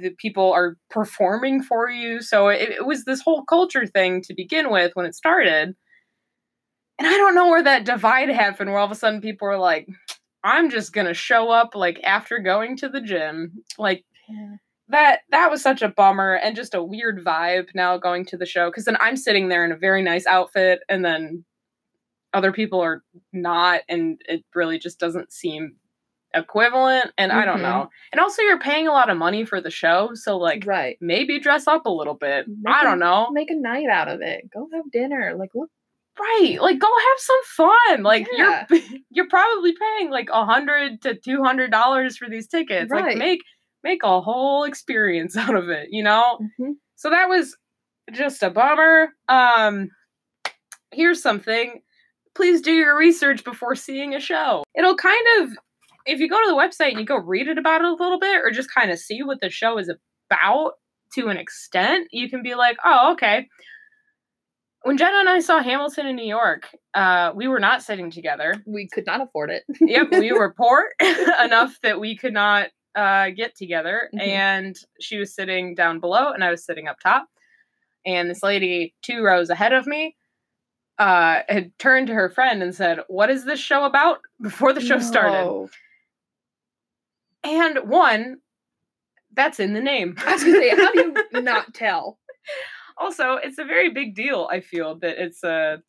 the 0.00 0.10
people 0.18 0.52
are 0.52 0.76
performing 0.90 1.62
for 1.62 1.90
you, 1.90 2.22
so 2.22 2.48
it, 2.48 2.70
it 2.70 2.86
was 2.86 3.04
this 3.04 3.20
whole 3.22 3.44
culture 3.44 3.86
thing 3.86 4.22
to 4.22 4.34
begin 4.34 4.70
with 4.70 4.92
when 4.94 5.06
it 5.06 5.14
started. 5.14 5.74
And 6.98 7.06
I 7.08 7.16
don't 7.16 7.34
know 7.34 7.48
where 7.48 7.62
that 7.62 7.84
divide 7.84 8.28
happened, 8.28 8.70
where 8.70 8.78
all 8.78 8.86
of 8.86 8.92
a 8.92 8.94
sudden 8.94 9.20
people 9.20 9.48
were 9.48 9.58
like, 9.58 9.88
"I'm 10.44 10.70
just 10.70 10.92
gonna 10.92 11.14
show 11.14 11.50
up 11.50 11.74
like 11.74 12.00
after 12.04 12.38
going 12.38 12.76
to 12.78 12.88
the 12.88 13.00
gym," 13.00 13.64
like 13.78 14.04
Yeah. 14.28 14.56
that 14.88 15.20
that 15.30 15.50
was 15.50 15.62
such 15.62 15.82
a 15.82 15.88
bummer 15.88 16.34
and 16.34 16.56
just 16.56 16.74
a 16.74 16.82
weird 16.82 17.24
vibe 17.24 17.68
now 17.74 17.96
going 17.98 18.24
to 18.26 18.36
the 18.36 18.46
show 18.46 18.70
because 18.70 18.84
then 18.86 18.96
i'm 19.00 19.16
sitting 19.16 19.48
there 19.48 19.64
in 19.64 19.72
a 19.72 19.76
very 19.76 20.02
nice 20.02 20.26
outfit 20.26 20.80
and 20.88 21.04
then 21.04 21.44
other 22.34 22.52
people 22.52 22.80
are 22.80 23.02
not 23.32 23.82
and 23.88 24.20
it 24.28 24.44
really 24.54 24.78
just 24.78 24.98
doesn't 25.00 25.32
seem 25.32 25.76
equivalent 26.34 27.12
and 27.18 27.30
I 27.32 27.44
don't 27.44 27.58
Mhm. 27.58 27.62
know. 27.62 27.90
And 28.12 28.20
also 28.20 28.42
you're 28.42 28.58
paying 28.58 28.86
a 28.88 28.92
lot 28.92 29.10
of 29.10 29.16
money 29.18 29.44
for 29.44 29.60
the 29.60 29.70
show, 29.70 30.10
so 30.14 30.36
like 30.38 30.64
right. 30.66 30.96
maybe 31.00 31.38
dress 31.38 31.66
up 31.66 31.84
a 31.86 31.90
little 31.90 32.14
bit. 32.14 32.46
Make 32.48 32.74
I 32.74 32.80
a- 32.80 32.84
don't 32.84 32.98
know. 32.98 33.30
Make 33.32 33.50
a 33.50 33.54
night 33.54 33.88
out 33.90 34.08
of 34.08 34.20
it. 34.22 34.50
Go 34.52 34.68
have 34.74 34.90
dinner. 34.90 35.34
Like 35.38 35.50
look. 35.54 35.70
Right. 36.18 36.58
Like 36.60 36.78
go 36.78 36.86
have 36.88 37.18
some 37.18 37.42
fun. 37.88 38.02
Like 38.02 38.28
Yeah. 38.32 38.66
you're 38.70 38.80
you're 39.10 39.28
probably 39.28 39.74
paying 39.74 40.10
like 40.10 40.28
a 40.32 40.44
hundred 40.44 41.00
to 41.02 41.14
two 41.14 41.42
hundred 41.42 41.70
dollars 41.70 42.16
for 42.16 42.28
these 42.28 42.48
tickets. 42.48 42.90
Like 42.90 43.16
make 43.16 43.40
make 43.84 44.02
a 44.02 44.20
whole 44.20 44.64
experience 44.64 45.36
out 45.38 45.54
of 45.54 45.68
it, 45.70 45.88
you 45.90 46.02
know? 46.02 46.38
Mhm. 46.60 46.74
So 46.96 47.10
that 47.10 47.28
was 47.28 47.56
just 48.12 48.42
a 48.42 48.50
bummer. 48.50 49.08
Um 49.28 49.88
here's 50.92 51.22
something. 51.22 51.80
Please 52.34 52.60
do 52.62 52.72
your 52.72 52.96
research 52.96 53.44
before 53.44 53.74
seeing 53.74 54.14
a 54.14 54.20
show. 54.20 54.64
It'll 54.74 54.96
kind 54.96 55.26
of 55.40 55.50
if 56.06 56.20
you 56.20 56.28
go 56.28 56.36
to 56.42 56.50
the 56.50 56.56
website 56.56 56.90
and 56.90 57.00
you 57.00 57.06
go 57.06 57.16
read 57.16 57.48
it 57.48 57.58
about 57.58 57.80
it 57.82 57.86
a 57.86 57.92
little 57.94 58.18
bit 58.18 58.42
or 58.44 58.50
just 58.50 58.72
kind 58.74 58.90
of 58.90 58.98
see 58.98 59.22
what 59.22 59.40
the 59.40 59.50
show 59.50 59.78
is 59.78 59.90
about 60.30 60.72
to 61.14 61.28
an 61.28 61.36
extent, 61.36 62.08
you 62.10 62.28
can 62.30 62.42
be 62.42 62.54
like, 62.54 62.76
"Oh, 62.84 63.12
okay." 63.12 63.48
When 64.84 64.96
Jenna 64.96 65.18
and 65.20 65.28
I 65.28 65.38
saw 65.40 65.62
Hamilton 65.62 66.06
in 66.08 66.16
New 66.16 66.26
York, 66.26 66.68
uh, 66.94 67.30
we 67.36 67.46
were 67.46 67.60
not 67.60 67.82
sitting 67.82 68.10
together. 68.10 68.56
We 68.66 68.88
could 68.88 69.06
not 69.06 69.20
afford 69.20 69.50
it. 69.50 69.62
Yep, 69.80 70.08
we 70.12 70.32
were 70.38 70.52
poor 70.54 70.88
enough 71.44 71.78
that 71.82 72.00
we 72.00 72.16
could 72.16 72.32
not 72.32 72.68
uh, 72.96 73.30
get 73.30 73.54
together. 73.56 74.10
Mhm. 74.14 74.26
And 74.26 74.76
she 75.00 75.18
was 75.18 75.34
sitting 75.34 75.74
down 75.74 76.00
below, 76.00 76.32
and 76.32 76.42
I 76.42 76.50
was 76.50 76.64
sitting 76.64 76.88
up 76.88 76.98
top. 77.00 77.26
And 78.04 78.28
this 78.28 78.42
lady, 78.42 78.94
two 79.02 79.22
rows 79.22 79.50
ahead 79.50 79.72
of 79.72 79.86
me, 79.86 80.16
uh, 80.98 81.42
had 81.48 81.70
turned 81.78 82.08
to 82.08 82.14
her 82.14 82.28
friend 82.28 82.60
and 82.62 82.74
said, 82.74 83.00
"What 83.06 83.30
is 83.30 83.44
this 83.44 83.60
show 83.60 83.84
about?" 83.84 84.20
Before 84.40 84.72
the 84.72 84.80
show 84.80 84.98
started. 84.98 85.44
And 87.44 87.78
one, 87.88 88.38
that's 89.34 89.60
in 89.60 89.72
the 89.72 89.80
name. 89.80 90.16
I 90.26 90.32
was 90.34 90.44
gonna 90.44 90.58
say, 90.58 90.70
how 90.70 90.92
do 90.92 91.14
you 91.32 91.40
not 91.42 91.74
tell? 91.74 92.18
also, 92.98 93.34
it's 93.34 93.58
a 93.58 93.64
very 93.64 93.90
big 93.90 94.14
deal. 94.14 94.48
I 94.50 94.60
feel 94.60 94.96
that 95.00 95.22
it's 95.22 95.42
a 95.42 95.82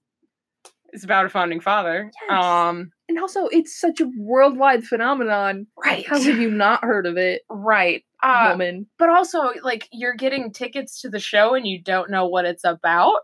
it's 0.92 1.04
about 1.04 1.26
a 1.26 1.30
founding 1.30 1.60
father. 1.60 2.12
Yes. 2.30 2.44
Um, 2.44 2.92
And 3.10 3.18
also, 3.20 3.48
it's 3.48 3.76
such 3.80 4.00
a 4.00 4.10
worldwide 4.16 4.84
phenomenon. 4.84 5.66
right, 5.84 6.06
How 6.08 6.22
have 6.22 6.38
you 6.38 6.52
not 6.52 6.84
heard 6.84 7.08
of 7.08 7.18
it, 7.18 7.42
right. 7.50 8.04
Uh, 8.22 8.50
woman? 8.52 8.86
but 9.00 9.10
also, 9.10 9.50
like, 9.64 9.90
you're 9.92 10.14
getting 10.14 10.52
tickets 10.54 11.02
to 11.02 11.10
the 11.10 11.20
show 11.20 11.56
and 11.56 11.66
you 11.66 11.82
don't 11.82 12.12
know 12.12 12.28
what 12.28 12.46
it's 12.46 12.64
about. 12.64 13.22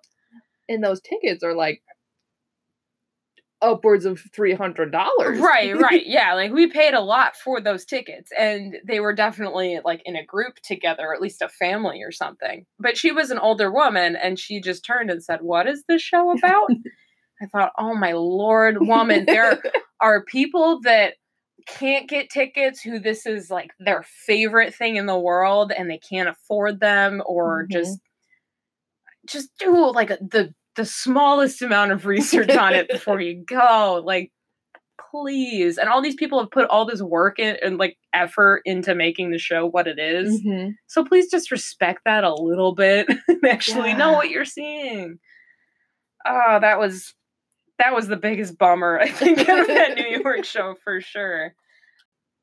And 0.68 0.84
those 0.84 1.00
tickets 1.00 1.44
are 1.44 1.54
like 1.54 1.84
upwards 3.62 4.06
of 4.06 4.22
three 4.34 4.54
hundred 4.54 4.92
dollars. 4.92 5.40
Right, 5.40 5.76
right. 5.76 6.04
Yeah, 6.08 6.34
like 6.34 6.52
we 6.52 6.68
paid 6.68 6.94
a 6.94 7.02
lot 7.02 7.36
for 7.36 7.62
those 7.62 7.86
tickets 7.86 8.32
and 8.38 8.78
they 8.86 9.00
were 9.00 9.14
definitely 9.14 9.80
like 9.84 10.02
in 10.06 10.16
a 10.16 10.26
group 10.26 10.56
together, 10.64 11.08
or 11.08 11.14
at 11.14 11.22
least 11.22 11.42
a 11.42 11.50
family 11.50 12.02
or 12.04 12.12
something. 12.12 12.66
But 12.80 12.98
she 12.98 13.12
was 13.12 13.32
an 13.32 13.40
older 13.40 13.72
woman 13.72 14.16
and 14.16 14.40
she 14.40 14.62
just 14.62 14.86
turned 14.86 15.10
and 15.10 15.24
said, 15.24 15.42
"What 15.42 15.68
is 15.68 15.84
this 15.88 16.02
show 16.02 16.32
about?" 16.32 16.72
I 17.42 17.46
thought, 17.46 17.72
"Oh 17.78 17.96
my 17.96 18.14
lord, 18.14 18.78
woman, 18.82 19.26
there 19.26 19.62
are 20.02 20.24
people 20.24 20.82
that 20.82 21.16
can't 21.68 22.10
get 22.10 22.30
tickets 22.30 22.82
who 22.82 23.00
this 23.00 23.26
is 23.26 23.52
like 23.52 23.72
their 23.80 24.04
favorite 24.26 24.74
thing 24.74 24.96
in 24.96 25.06
the 25.06 25.20
world 25.20 25.72
and 25.72 25.90
they 25.90 26.00
can't 26.00 26.30
afford 26.30 26.80
them 26.80 27.22
or 27.26 27.66
Mhm. 27.66 27.72
just 27.72 28.00
just 29.28 29.50
do 29.60 29.92
like 29.92 30.10
the 30.10 30.54
the 30.80 30.86
smallest 30.86 31.62
amount 31.62 31.92
of 31.92 32.06
research 32.06 32.52
on 32.52 32.74
it 32.74 32.88
before 32.88 33.20
you 33.20 33.44
go. 33.48 34.02
Like 34.06 34.32
please. 35.12 35.78
And 35.78 35.90
all 35.90 36.02
these 36.02 36.16
people 36.16 36.40
have 36.40 36.52
put 36.52 36.70
all 36.70 36.86
this 36.86 37.02
work 37.02 37.40
in 37.40 37.58
and 37.64 37.78
like 37.78 37.98
effort 38.14 38.62
into 38.64 38.94
making 38.96 39.32
the 39.32 39.38
show 39.40 39.66
what 39.66 39.88
it 39.88 39.98
is. 40.00 40.42
Mhm. 40.42 40.76
so 40.88 41.04
please 41.04 41.30
just 41.30 41.52
respect 41.52 42.02
that 42.06 42.24
a 42.24 42.34
little 42.34 42.74
bit. 42.76 43.08
And 43.28 43.44
actually 43.50 43.94
know 43.94 44.14
what 44.14 44.30
you're 44.30 44.46
seeing. 44.46 45.20
Oh 46.26 46.60
that 46.62 46.80
was 46.80 47.14
that 47.78 47.94
was 47.94 48.08
the 48.08 48.18
biggest 48.18 48.58
bummer 48.58 49.00
i 49.00 49.08
think 49.08 49.40
of 49.40 49.68
that 49.68 49.96
new 49.96 50.22
york 50.22 50.44
show 50.56 50.76
for 50.84 51.02
sure. 51.02 51.54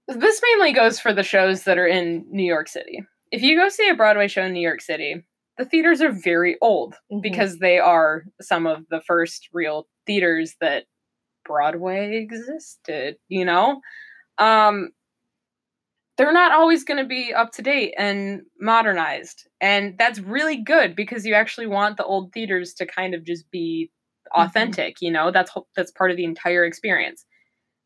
This 0.09 0.41
mainly 0.43 0.73
goes 0.73 1.01
for 1.01 1.13
the 1.13 1.23
shows 1.23 1.65
that 1.65 1.79
are 1.79 1.87
in 1.87 2.27
new 2.31 2.45
york 2.45 2.69
city. 2.69 3.03
If 3.33 3.43
you 3.43 3.57
go 3.57 3.69
see 3.71 3.89
a 3.89 3.95
broadway 3.95 4.29
show 4.29 4.43
in 4.43 4.53
new 4.53 4.61
york 4.61 4.81
city 4.83 5.25
the 5.59 5.65
theaters 5.65 6.03
are 6.03 6.13
very 6.13 6.57
old 6.61 6.95
Mhm. 7.13 7.23
because 7.23 7.59
they 7.59 7.79
are 7.79 8.25
some 8.41 8.67
of 8.67 8.87
the 8.91 9.01
first 9.03 9.49
real 9.53 9.89
theaters 10.07 10.57
that 10.61 10.87
Broadway 11.45 12.17
existed, 12.17 13.19
you 13.29 13.45
know? 13.45 13.81
Um 14.39 14.91
they're 16.19 16.33
not 16.33 16.53
always 16.53 16.83
going 16.83 16.97
to 17.03 17.07
be 17.09 17.35
up 17.35 17.53
to 17.53 17.63
date 17.63 17.95
and 17.99 18.41
modernized. 18.61 19.47
And 19.61 19.97
that's 19.99 20.19
really 20.19 20.57
good 20.63 20.97
because 20.97 21.27
you 21.27 21.35
actually 21.35 21.67
want 21.67 21.99
the 21.99 22.05
old 22.05 22.33
theaters 22.33 22.73
to 22.75 22.87
kind 22.87 23.15
of 23.15 23.25
just 23.25 23.51
be 23.51 23.91
authentic, 24.35 24.97
you 25.01 25.11
know? 25.11 25.31
That's 25.31 25.53
that's 25.77 25.91
part 25.93 26.11
of 26.11 26.17
the 26.17 26.25
entire 26.25 26.65
experience. 26.65 27.25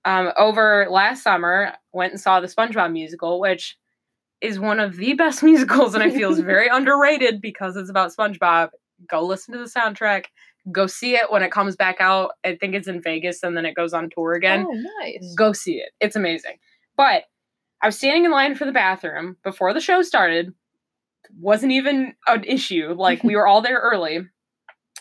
Um 0.04 0.32
over 0.38 0.86
last 0.90 1.22
summer 1.24 1.74
went 1.92 2.12
and 2.12 2.20
saw 2.20 2.40
the 2.40 2.48
SpongeBob 2.48 2.92
musical, 2.92 3.40
which 3.40 3.76
is 4.40 4.58
one 4.58 4.80
of 4.80 4.96
the 4.96 5.14
best 5.14 5.42
musicals 5.42 5.94
and 5.94 6.02
I 6.02 6.10
feel 6.10 6.32
is 6.32 6.38
very 6.40 6.68
underrated 6.68 7.40
because 7.40 7.76
it's 7.76 7.90
about 7.90 8.14
SpongeBob. 8.14 8.70
Go 9.08 9.24
listen 9.24 9.54
to 9.54 9.60
the 9.60 9.70
soundtrack. 9.70 10.26
Go 10.70 10.86
see 10.86 11.14
it 11.14 11.30
when 11.30 11.42
it 11.42 11.52
comes 11.52 11.76
back 11.76 11.96
out. 12.00 12.32
I 12.44 12.56
think 12.56 12.74
it's 12.74 12.88
in 12.88 13.00
Vegas 13.00 13.42
and 13.42 13.56
then 13.56 13.64
it 13.64 13.74
goes 13.74 13.94
on 13.94 14.10
tour 14.10 14.34
again. 14.34 14.66
Oh, 14.68 14.84
nice. 15.02 15.34
Go 15.36 15.52
see 15.52 15.76
it. 15.76 15.90
It's 16.00 16.16
amazing. 16.16 16.58
But 16.96 17.24
I 17.82 17.86
was 17.86 17.96
standing 17.96 18.26
in 18.26 18.30
line 18.30 18.54
for 18.54 18.66
the 18.66 18.72
bathroom 18.72 19.36
before 19.42 19.72
the 19.72 19.80
show 19.80 20.02
started. 20.02 20.52
Wasn't 21.38 21.72
even 21.72 22.14
an 22.26 22.44
issue. 22.44 22.94
Like 22.94 23.24
we 23.24 23.36
were 23.36 23.46
all 23.46 23.62
there 23.62 23.78
early. 23.78 24.20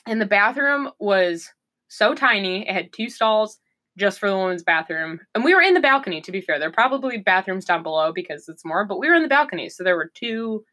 And 0.06 0.21
the 0.21 0.25
bathroom 0.25 0.91
was 0.97 1.49
so 1.89 2.15
tiny. 2.15 2.67
It 2.67 2.73
had 2.73 2.93
two 2.93 3.10
stalls 3.10 3.60
just 3.99 4.19
for 4.19 4.29
the 4.29 4.38
women's 4.38 4.63
bathroom. 4.63 5.19
And 5.35 5.43
we 5.43 5.53
were 5.53 5.62
in 5.62 5.73
the 5.73 5.79
balcony, 5.79 6.21
to 6.21 6.31
be 6.31 6.41
fair. 6.41 6.57
There 6.57 6.69
are 6.69 6.71
probably 6.71 7.17
bathrooms 7.17 7.65
down 7.65 7.83
below 7.83 8.12
because 8.13 8.47
it's 8.47 8.65
more, 8.65 8.85
but 8.85 8.99
we 8.99 9.09
were 9.09 9.15
in 9.15 9.23
the 9.23 9.27
balcony. 9.27 9.69
So 9.69 9.83
there 9.83 9.97
were 9.97 10.12
two 10.13 10.63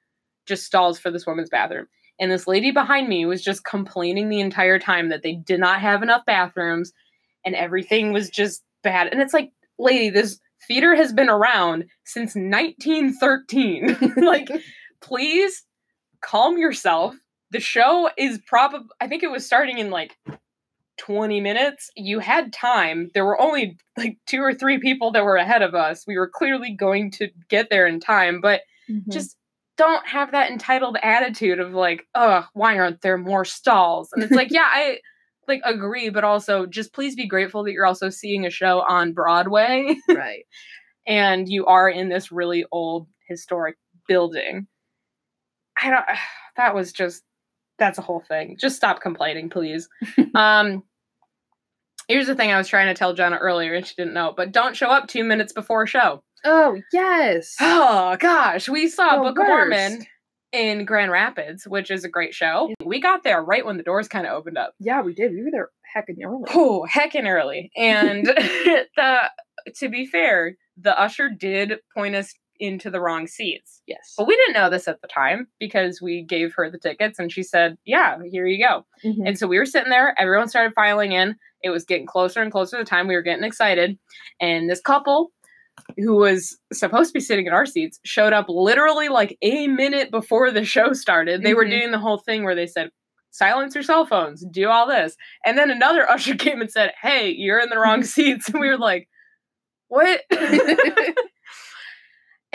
just 0.46 0.64
stalls 0.64 0.98
for 0.98 1.10
this 1.10 1.26
women's 1.26 1.50
bathroom. 1.50 1.88
And 2.18 2.30
this 2.30 2.46
lady 2.46 2.70
behind 2.70 3.08
me 3.08 3.26
was 3.26 3.42
just 3.42 3.64
complaining 3.64 4.28
the 4.28 4.40
entire 4.40 4.78
time 4.78 5.10
that 5.10 5.22
they 5.22 5.34
did 5.34 5.60
not 5.60 5.80
have 5.80 6.02
enough 6.02 6.24
bathrooms 6.24 6.92
and 7.44 7.54
everything 7.54 8.12
was 8.12 8.30
just 8.30 8.62
bad. 8.82 9.08
And 9.08 9.20
it's 9.20 9.34
like, 9.34 9.50
lady, 9.78 10.08
this 10.08 10.38
theater 10.66 10.94
has 10.94 11.12
been 11.12 11.28
around 11.28 11.84
since 12.04 12.34
1913. 12.34 14.14
like, 14.16 14.48
please 15.02 15.64
calm 16.22 16.56
yourself. 16.56 17.14
The 17.50 17.60
show 17.60 18.08
is 18.16 18.40
probably, 18.46 18.88
I 19.00 19.08
think 19.08 19.22
it 19.22 19.30
was 19.30 19.44
starting 19.44 19.78
in 19.78 19.90
like 19.90 20.16
20 20.98 21.40
minutes. 21.40 21.90
You 21.96 22.18
had 22.20 22.52
time. 22.52 23.11
There 23.14 23.24
were 23.24 23.40
only 23.40 23.76
like 23.96 24.18
two 24.26 24.40
or 24.42 24.54
three 24.54 24.78
people 24.78 25.11
that 25.12 25.24
were 25.24 25.37
ahead 25.37 25.62
of 25.62 25.74
us. 25.74 26.04
We 26.06 26.16
were 26.18 26.28
clearly 26.28 26.70
going 26.72 27.11
to 27.12 27.28
get 27.48 27.68
there 27.70 27.87
in 27.87 28.00
time, 28.00 28.40
but 28.40 28.62
Mhm. 28.90 29.12
just 29.12 29.37
don't 29.76 30.06
have 30.06 30.32
that 30.32 30.50
entitled 30.50 30.96
attitude 31.02 31.61
of 31.61 31.74
like, 31.74 32.06
oh, 32.14 32.46
why 32.54 32.78
aren't 32.78 33.02
there 33.02 33.18
more 33.18 33.44
stalls? 33.44 34.09
And 34.12 34.22
it's 34.22 34.32
like, 34.32 34.50
yeah, 34.50 34.68
I 34.70 35.00
like 35.48 35.61
agree, 35.64 36.09
but 36.09 36.24
also 36.24 36.66
just 36.66 36.92
please 36.94 37.14
be 37.14 37.26
grateful 37.28 37.62
that 37.64 37.72
you're 37.72 37.87
also 37.87 38.09
seeing 38.11 38.46
a 38.46 38.50
show 38.50 38.80
on 38.88 39.12
Broadway 39.12 39.96
right. 40.09 40.44
and 41.06 41.48
you 41.48 41.66
are 41.66 41.88
in 41.90 42.09
this 42.09 42.32
really 42.32 42.64
old 42.72 43.06
historic 43.28 43.76
building. 44.09 44.66
I 45.82 45.90
don't 45.90 46.04
that 46.56 46.74
was 46.74 46.92
just 46.92 47.22
that's 47.78 47.98
a 47.98 48.02
whole 48.02 48.20
thing. 48.26 48.56
Just 48.58 48.76
stop 48.76 49.00
complaining, 49.00 49.50
please. 49.50 49.88
um 50.34 50.82
here's 52.08 52.26
the 52.26 52.34
thing 52.34 52.52
I 52.52 52.58
was 52.58 52.68
trying 52.68 52.86
to 52.86 52.94
tell 52.94 53.14
Jenna 53.14 53.36
earlier 53.36 53.74
and 53.74 53.86
she 53.86 53.94
didn't 53.96 54.14
know, 54.14 54.32
but 54.36 54.52
don't 54.52 54.76
show 54.76 54.86
up 54.88 55.08
two 55.08 55.24
minutes 55.24 55.52
before 55.52 55.82
a 55.82 55.86
show. 55.88 56.22
Oh 56.44 56.76
yes. 56.92 57.56
Oh 57.60 58.16
gosh, 58.18 58.68
we 58.68 58.88
saw 58.88 59.16
The 59.16 59.22
Book 59.22 59.38
of 59.40 59.46
Mormon 59.46 60.06
in 60.52 60.84
Grand 60.84 61.10
Rapids, 61.10 61.66
which 61.66 61.90
is 61.90 62.04
a 62.04 62.08
great 62.08 62.32
show. 62.34 62.72
We 62.84 63.00
got 63.00 63.24
there 63.24 63.42
right 63.42 63.66
when 63.66 63.76
the 63.76 63.82
doors 63.82 64.08
kind 64.08 64.26
of 64.26 64.32
opened 64.32 64.56
up. 64.56 64.74
yeah, 64.78 65.02
we 65.02 65.12
did. 65.12 65.32
We 65.32 65.42
were 65.42 65.50
there 65.50 65.70
heckin' 65.94 66.24
early. 66.24 66.44
Oh, 66.54 66.86
heckin' 66.90 67.26
early. 67.28 67.70
And 67.76 68.24
the 68.26 69.22
to 69.76 69.88
be 69.88 70.06
fair, 70.06 70.56
the 70.76 70.98
usher 70.98 71.28
did 71.28 71.78
point 71.94 72.14
us 72.14 72.32
into 72.61 72.90
the 72.90 73.01
wrong 73.01 73.27
seats. 73.27 73.83
Yes. 73.87 74.14
But 74.16 74.27
we 74.27 74.37
didn't 74.37 74.55
know 74.55 74.71
this 74.71 74.88
at 74.88 75.01
the 75.03 75.09
time 75.09 75.47
because 75.61 76.01
we 76.03 76.23
gave 76.23 76.55
her 76.55 76.71
the 76.71 76.79
tickets 76.79 77.19
and 77.19 77.31
she 77.33 77.42
said, 77.42 77.77
Yeah, 77.85 78.19
here 78.31 78.47
you 78.47 78.64
go. 78.64 78.85
Mhm. 79.05 79.27
And 79.29 79.38
so 79.38 79.47
we 79.47 79.59
were 79.59 79.66
sitting 79.66 79.90
there, 79.90 80.14
everyone 80.19 80.49
started 80.49 80.73
filing 80.75 81.12
in. 81.12 81.37
It 81.62 81.71
was 81.71 81.85
getting 81.85 82.07
closer 82.07 82.40
and 82.42 82.53
closer 82.53 82.77
to 82.77 82.83
the 82.85 82.88
time. 82.88 83.09
We 83.09 83.14
were 83.16 83.23
getting 83.23 83.45
excited. 83.45 83.99
And 84.40 84.69
this 84.71 84.81
couple 84.81 85.33
who 85.99 86.16
was 86.16 86.57
supposed 86.73 87.11
to 87.11 87.14
be 87.14 87.21
sitting 87.21 87.47
in 87.47 87.53
our 87.53 87.66
seats 87.66 88.01
showed 88.05 88.33
up 88.33 88.47
literally 88.49 89.09
like 89.09 89.37
a 89.42 89.66
minute 89.69 90.11
before 90.11 90.51
the 90.51 90.64
show 90.64 90.92
started. 90.95 91.42
They 91.42 91.55
were 91.55 91.66
Mhm. 91.66 91.71
doing 91.71 91.90
the 91.90 91.99
whole 91.99 92.19
thing 92.19 92.45
where 92.45 92.55
they 92.55 92.66
said, 92.66 92.90
silence 93.31 93.75
your 93.75 93.85
cell 93.85 94.07
phones, 94.07 94.42
do 94.51 94.69
all 94.69 94.87
this. 94.87 95.14
And 95.45 95.59
then 95.59 95.71
another 95.71 96.09
usher 96.11 96.35
came 96.35 96.61
and 96.62 96.71
said, 96.71 96.92
Hey, 97.03 97.31
you're 97.31 97.59
in 97.61 97.69
the 97.69 97.79
wrong 97.79 98.03
seats. 98.05 98.49
And 98.49 98.59
we 98.61 98.69
were 98.69 98.79
like, 98.79 99.09
what? 99.88 100.23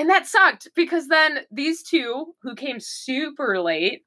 and 0.02 0.10
that 0.10 0.26
sucked 0.26 0.68
because 0.76 1.08
then 1.10 1.42
these 1.52 1.84
two 1.84 2.34
who 2.42 2.56
came 2.56 2.80
super 2.80 3.60
late 3.62 4.02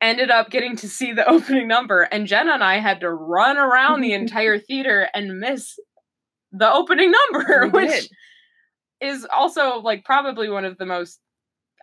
ended 0.00 0.30
up 0.30 0.48
getting 0.50 0.74
to 0.76 0.88
see 0.88 1.12
the 1.12 1.28
opening 1.28 1.68
number 1.68 2.02
and 2.02 2.26
Jenna 2.26 2.52
and 2.54 2.64
I 2.64 2.78
had 2.78 3.00
to 3.00 3.10
run 3.10 3.58
around 3.58 4.00
the 4.00 4.12
entire 4.22 4.58
theater 4.58 5.08
and 5.14 5.38
miss 5.38 5.78
the 6.50 6.72
opening 6.72 7.12
number 7.32 7.66
We 7.66 7.82
which 7.84 7.90
did. 7.90 8.10
is 9.00 9.26
also 9.32 9.80
like 9.80 10.04
probably 10.04 10.48
one 10.48 10.64
of 10.64 10.78
the 10.78 10.86
most 10.86 11.20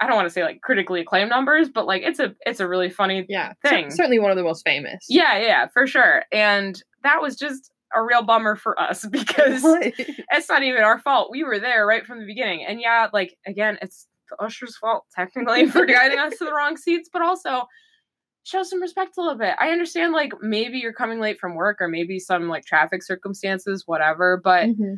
I 0.01 0.07
don't 0.07 0.15
want 0.15 0.25
to 0.27 0.33
say 0.33 0.43
like 0.43 0.61
critically 0.61 1.01
acclaimed 1.01 1.29
numbers 1.29 1.69
but 1.69 1.85
like 1.85 2.01
it's 2.01 2.19
a 2.19 2.33
it's 2.47 2.59
a 2.59 2.67
really 2.67 2.89
funny 2.89 3.25
yeah, 3.29 3.53
thing. 3.63 3.91
certainly 3.91 4.17
one 4.19 4.31
of 4.31 4.37
the 4.37 4.43
most 4.43 4.65
famous. 4.65 5.05
yeah 5.07 5.37
yeah 5.37 5.67
for 5.71 5.85
sure 5.85 6.23
and 6.31 6.81
that 7.03 7.21
was 7.21 7.35
just 7.35 7.71
a 7.95 8.03
real 8.03 8.23
bummer 8.23 8.55
for 8.55 8.79
us 8.79 9.05
because 9.11 9.61
it's 9.65 10.49
not 10.49 10.63
even 10.63 10.83
our 10.83 10.99
fault. 10.99 11.29
We 11.31 11.43
were 11.43 11.59
there 11.59 11.85
right 11.85 12.05
from 12.05 12.19
the 12.19 12.25
beginning. 12.25 12.65
And 12.65 12.79
yeah, 12.81 13.07
like 13.13 13.35
again, 13.47 13.77
it's 13.81 14.07
the 14.29 14.43
usher's 14.43 14.77
fault 14.77 15.05
technically 15.15 15.67
for 15.67 15.85
guiding 15.87 16.19
us 16.19 16.37
to 16.37 16.45
the 16.45 16.53
wrong 16.53 16.77
seats, 16.77 17.09
but 17.11 17.21
also 17.21 17.63
show 18.43 18.63
some 18.63 18.81
respect 18.81 19.17
a 19.17 19.21
little 19.21 19.37
bit. 19.37 19.55
I 19.59 19.69
understand 19.71 20.13
like 20.13 20.33
maybe 20.41 20.77
you're 20.79 20.93
coming 20.93 21.19
late 21.19 21.39
from 21.39 21.55
work 21.55 21.77
or 21.81 21.87
maybe 21.87 22.19
some 22.19 22.47
like 22.47 22.65
traffic 22.65 23.03
circumstances, 23.03 23.83
whatever, 23.85 24.39
but 24.43 24.69
Mhm. 24.69 24.95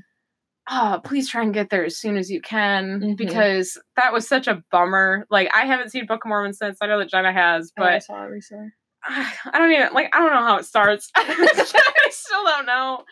oh, 0.69 1.01
please 1.03 1.29
try 1.29 1.41
and 1.43 1.53
get 1.53 1.69
there 1.69 1.83
as 1.85 1.97
soon 1.97 2.17
as 2.17 2.29
you 2.29 2.39
can 2.41 2.99
Mhm. 3.01 3.17
because 3.17 3.77
that 3.95 4.13
was 4.13 4.27
such 4.27 4.47
a 4.47 4.63
bummer. 4.71 5.25
Like 5.29 5.49
I 5.55 5.65
haven't 5.65 5.89
seen 5.91 6.05
Book 6.05 6.23
of 6.25 6.29
Mormon 6.29 6.53
since. 6.53 6.77
I 6.81 6.87
know 6.87 6.99
that 6.99 7.09
Jenna 7.09 7.33
has, 7.33 7.71
Oh, 7.79 7.83
I 7.83 7.99
saw 7.99 8.23
it 8.25 8.27
recently. 8.29 8.71
I 9.03 9.57
don't 9.57 9.71
even 9.71 9.93
like 9.93 10.09
I 10.13 10.19
don't 10.19 10.31
know 10.31 10.45
how 10.45 10.57
it 10.57 10.65
starts. 10.65 11.09
I 11.15 12.09
still 12.11 12.43
don't 12.45 12.65
know. 12.65 13.03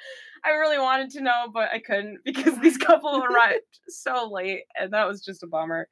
I 0.46 0.52
really 0.52 0.78
wanted 0.78 1.10
to 1.12 1.22
know, 1.22 1.48
but 1.54 1.70
I 1.74 1.80
couldn't 1.80 2.20
because 2.24 2.58
these 2.60 2.78
couple 2.78 3.24
arrived 3.24 3.64
so 3.88 4.30
late 4.32 4.64
and 4.80 4.94
that 4.94 5.08
was 5.08 5.24
just 5.24 5.44
a 5.44 5.48
bummer. 5.48 5.88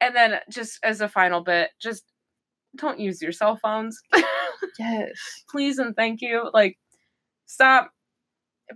And 0.00 0.14
then 0.14 0.38
just 0.50 0.78
as 0.82 1.00
a 1.00 1.08
final 1.08 1.40
bit, 1.40 1.70
just 1.80 2.04
don't 2.76 3.00
use 3.00 3.22
your 3.22 3.32
cell 3.32 3.56
phones. 3.56 3.98
Yes. 4.78 5.12
Please 5.50 5.78
and 5.78 5.96
thank 5.96 6.20
you. 6.20 6.50
Like 6.52 6.78
stop 7.46 7.90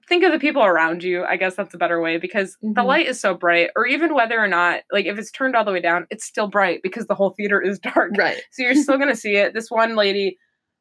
think 0.09 0.22
of 0.24 0.33
the 0.33 0.38
people 0.38 0.62
around 0.62 1.03
you. 1.03 1.24
I 1.24 1.37
guess 1.37 1.57
that's 1.57 1.74
a 1.74 1.79
better 1.79 2.00
way 2.00 2.16
because 2.18 2.57
the 2.62 2.81
Mhm. 2.83 2.87
light 2.87 3.07
is 3.07 3.20
so 3.20 3.35
bright 3.35 3.70
or 3.76 3.87
even 3.87 4.14
whether 4.14 4.38
or 4.38 4.46
not 4.48 4.83
like 4.92 5.07
if 5.07 5.18
it's 5.18 5.31
turned 5.31 5.57
all 5.57 5.64
the 5.64 5.72
way 5.72 5.81
down, 5.81 6.07
it's 6.11 6.24
still 6.24 6.46
bright 6.48 6.81
because 6.83 7.07
the 7.07 7.14
whole 7.14 7.31
theater 7.31 7.61
is 7.61 7.79
dark. 7.94 8.12
Right. 8.16 8.40
So 8.53 8.62
you're 8.62 8.74
still 8.74 8.98
gonna 8.98 9.16
see 9.16 9.37
it. 9.37 9.53
This 9.55 9.70
one 9.70 9.96
lady 9.96 10.38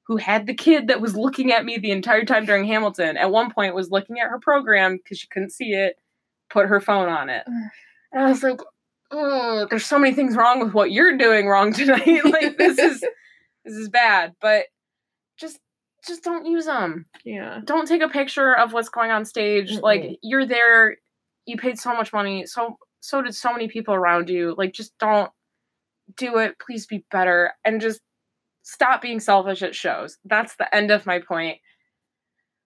who 0.08 0.18
had 0.18 0.46
the 0.48 0.54
kid 0.56 0.88
that 0.88 1.02
was 1.02 1.16
looking 1.16 1.52
at 1.52 1.66
me 1.66 1.78
the 1.78 1.92
entire 1.92 2.26
time 2.26 2.46
during 2.46 2.66
Hamilton 2.66 3.16
at 3.18 3.32
one 3.32 3.52
point 3.52 3.76
was 3.76 3.92
looking 3.92 4.20
at 4.20 4.28
her 4.30 4.40
program 4.40 4.98
because 4.98 5.20
she 5.20 5.28
couldn't 5.28 5.52
see 5.52 5.74
it, 5.74 5.96
put 6.50 6.68
her 6.68 6.80
phone 6.82 7.10
on 7.10 7.30
it. 7.30 7.44
And 8.12 8.24
I 8.24 8.30
was 8.30 8.42
like, 8.42 8.60
oh, 9.12 9.68
there's 9.70 9.86
so 9.86 10.00
many 10.00 10.14
things 10.16 10.36
wrong 10.36 10.60
with 10.60 10.74
what 10.74 10.92
you're 10.92 11.16
doing 11.18 11.48
wrong 11.48 11.74
tonight. 11.74 12.26
like 12.26 12.58
this 12.58 12.78
is 12.80 13.02
this 13.66 13.76
is 13.76 13.90
bad. 13.90 14.34
But 14.42 14.66
just 15.38 15.60
just 16.10 16.24
don't 16.24 16.46
use 16.46 16.66
them. 16.66 17.06
Yeah. 17.24 17.62
Don't 17.64 17.88
take 17.88 18.02
a 18.02 18.10
picture 18.10 18.54
of 18.54 18.74
what's 18.74 18.90
going 18.90 19.12
on 19.12 19.24
stage. 19.24 19.72
Mm-mm. 19.72 19.82
Like 19.82 20.20
you're 20.22 20.46
there, 20.46 20.98
you 21.46 21.58
paid 21.58 21.80
so 21.80 21.94
much 21.94 22.12
money, 22.12 22.46
so 22.46 22.78
so 23.00 23.22
did 23.22 23.34
so 23.34 23.54
many 23.54 23.70
people 23.70 23.94
around 23.94 24.30
you. 24.30 24.56
Like 24.58 24.74
just 24.74 24.98
don't 24.98 25.32
do 26.18 26.38
it. 26.38 26.56
Please 26.60 26.86
be 26.86 27.06
better 27.12 27.52
and 27.64 27.80
just 27.80 28.02
stop 28.64 29.02
being 29.02 29.20
selfish 29.20 29.62
at 29.62 29.76
shows. 29.76 30.18
That's 30.26 30.56
the 30.58 30.74
end 30.76 30.92
of 30.92 31.06
my 31.06 31.20
point. 31.20 31.60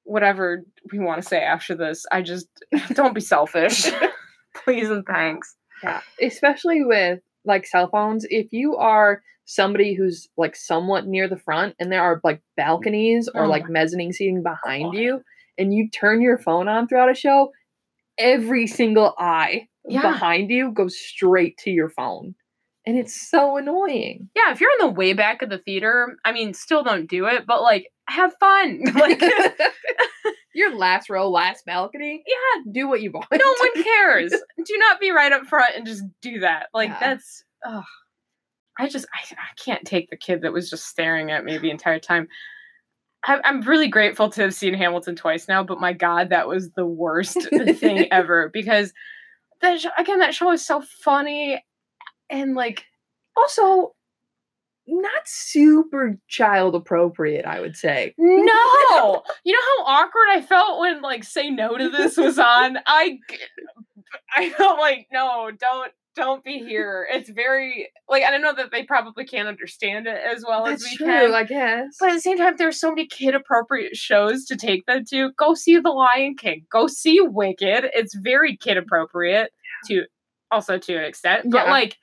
Whatever 0.05 0.63
we 0.91 0.99
want 0.99 1.21
to 1.21 1.27
say 1.27 1.41
after 1.41 1.75
this, 1.75 2.05
I 2.11 2.21
just 2.21 2.47
don't 2.93 3.13
be 3.13 3.21
selfish. 3.21 3.91
Please 4.63 4.89
and 4.89 5.05
thanks. 5.05 5.55
Yeah. 5.83 6.01
Especially 6.21 6.83
with 6.83 7.19
like 7.45 7.67
cell 7.67 7.89
phones, 7.89 8.25
if 8.29 8.47
you 8.51 8.77
are 8.77 9.21
somebody 9.45 9.93
who's 9.93 10.27
like 10.37 10.55
somewhat 10.55 11.05
near 11.07 11.27
the 11.27 11.37
front 11.37 11.75
and 11.79 11.91
there 11.91 12.01
are 12.01 12.21
like 12.23 12.41
balconies 12.57 13.29
or 13.33 13.45
Oh 13.45 13.49
like 13.49 13.69
mezzanine 13.69 14.13
seating 14.13 14.41
behind 14.43 14.93
God. 14.93 14.97
you 14.97 15.21
and 15.57 15.73
you 15.73 15.89
turn 15.89 16.21
your 16.21 16.37
phone 16.37 16.67
on 16.67 16.87
throughout 16.87 17.11
a 17.11 17.15
show, 17.15 17.51
every 18.17 18.67
single 18.67 19.13
eye 19.17 19.67
Yeah. 19.87 20.01
behind 20.01 20.49
you 20.49 20.71
goes 20.71 20.97
straight 20.97 21.57
to 21.59 21.69
your 21.71 21.89
phone. 21.89 22.35
And 22.85 22.97
it's 22.97 23.29
so 23.29 23.55
annoying. 23.57 24.29
Yeah, 24.35 24.51
if 24.51 24.59
you're 24.59 24.71
in 24.79 24.85
the 24.87 24.91
way 24.93 25.13
back 25.13 25.41
of 25.41 25.49
the 25.49 25.57
theater, 25.57 26.17
I 26.25 26.31
mean, 26.33 26.53
still 26.53 26.83
don't 26.83 27.09
do 27.09 27.25
it, 27.27 27.45
but 27.47 27.61
like 27.61 27.87
have 28.09 28.33
fun. 28.39 28.81
Like 28.95 29.21
your 30.53 30.75
last 30.75 31.09
row, 31.09 31.29
last 31.29 31.65
balcony, 31.65 32.23
yeah, 32.27 32.61
do 32.71 32.87
what 32.87 33.01
you 33.01 33.11
want. 33.11 33.25
no 33.31 33.55
one 33.59 33.83
cares. 33.83 34.31
do 34.65 34.77
not 34.77 34.99
be 34.99 35.11
right 35.11 35.31
up 35.31 35.45
front 35.47 35.75
and 35.75 35.85
just 35.87 36.03
do 36.21 36.39
that. 36.41 36.67
Like 36.73 36.89
Yeah. 36.89 36.97
that's 36.99 37.43
ugh. 37.65 37.83
I 38.77 38.87
just 38.89 39.05
I, 39.13 39.33
I 39.35 39.61
can't 39.63 39.85
take 39.85 40.09
the 40.09 40.17
kid 40.17 40.41
that 40.41 40.53
was 40.53 40.69
just 40.69 40.87
staring 40.87 41.31
at 41.31 41.45
me 41.45 41.57
the 41.57 41.71
entire 41.71 41.99
time. 41.99 42.27
I, 43.25 43.39
I'm 43.43 43.61
really 43.61 43.87
grateful 43.87 44.29
to 44.29 44.41
have 44.41 44.53
seen 44.53 44.73
Hamilton 44.73 45.15
twice 45.15 45.47
now, 45.47 45.63
but 45.63 45.79
my 45.79 45.93
God, 45.93 46.29
that 46.29 46.47
was 46.47 46.71
the 46.71 46.85
worst 46.85 47.37
thing 47.49 48.07
ever 48.11 48.49
because 48.51 48.93
that 49.61 49.79
show, 49.79 49.89
again 49.97 50.19
that 50.19 50.33
show 50.33 50.51
is 50.51 50.65
so 50.65 50.81
funny 51.03 51.63
and 52.29 52.55
like 52.55 52.85
also 53.37 53.93
not 54.85 55.21
super 55.25 56.19
child 56.27 56.75
appropriate, 56.75 57.45
I 57.45 57.61
would 57.61 57.77
say. 57.77 58.13
no, 58.17 59.23
you 59.45 59.53
know 59.53 59.85
how 59.85 59.85
awkward 59.85 60.27
I 60.29 60.41
felt 60.41 60.79
when 60.79 61.01
like 61.01 61.23
"Say 61.23 61.49
No 61.49 61.77
to 61.77 61.89
This" 61.89 62.17
was 62.17 62.37
on. 62.37 62.77
I 62.85 63.19
I 64.35 64.49
felt 64.49 64.79
like 64.79 65.07
no, 65.11 65.51
don't 65.51 65.91
don't 66.15 66.43
be 66.43 66.59
here. 66.59 67.07
It's 67.11 67.29
very 67.29 67.89
like 68.07 68.23
I 68.23 68.31
don't 68.31 68.41
know 68.41 68.53
that 68.55 68.71
they 68.71 68.83
probably 68.83 69.25
can't 69.25 69.47
understand 69.47 70.07
it 70.07 70.19
as 70.23 70.43
well 70.47 70.65
as 70.67 70.81
That's 70.81 70.91
we 70.91 70.97
true, 70.97 71.05
can. 71.07 71.33
I 71.33 71.43
guess. 71.43 71.95
but 71.99 72.09
at 72.09 72.13
the 72.15 72.21
same 72.21 72.37
time, 72.37 72.55
there's 72.57 72.79
so 72.79 72.89
many 72.89 73.07
kid 73.07 73.35
appropriate 73.35 73.95
shows 73.95 74.45
to 74.45 74.55
take 74.55 74.85
them 74.85 75.03
to. 75.09 75.31
Go 75.37 75.53
see 75.53 75.77
The 75.79 75.89
Lion 75.89 76.35
King. 76.37 76.65
Go 76.71 76.87
see 76.87 77.19
Wicked. 77.21 77.85
It's 77.93 78.15
very 78.15 78.55
kid 78.57 78.77
appropriate 78.77 79.51
to 79.87 80.03
also 80.51 80.77
to 80.77 80.95
an 80.95 81.03
extent. 81.05 81.49
But 81.49 81.65
Yeah. 81.65 81.71
like, 81.71 81.97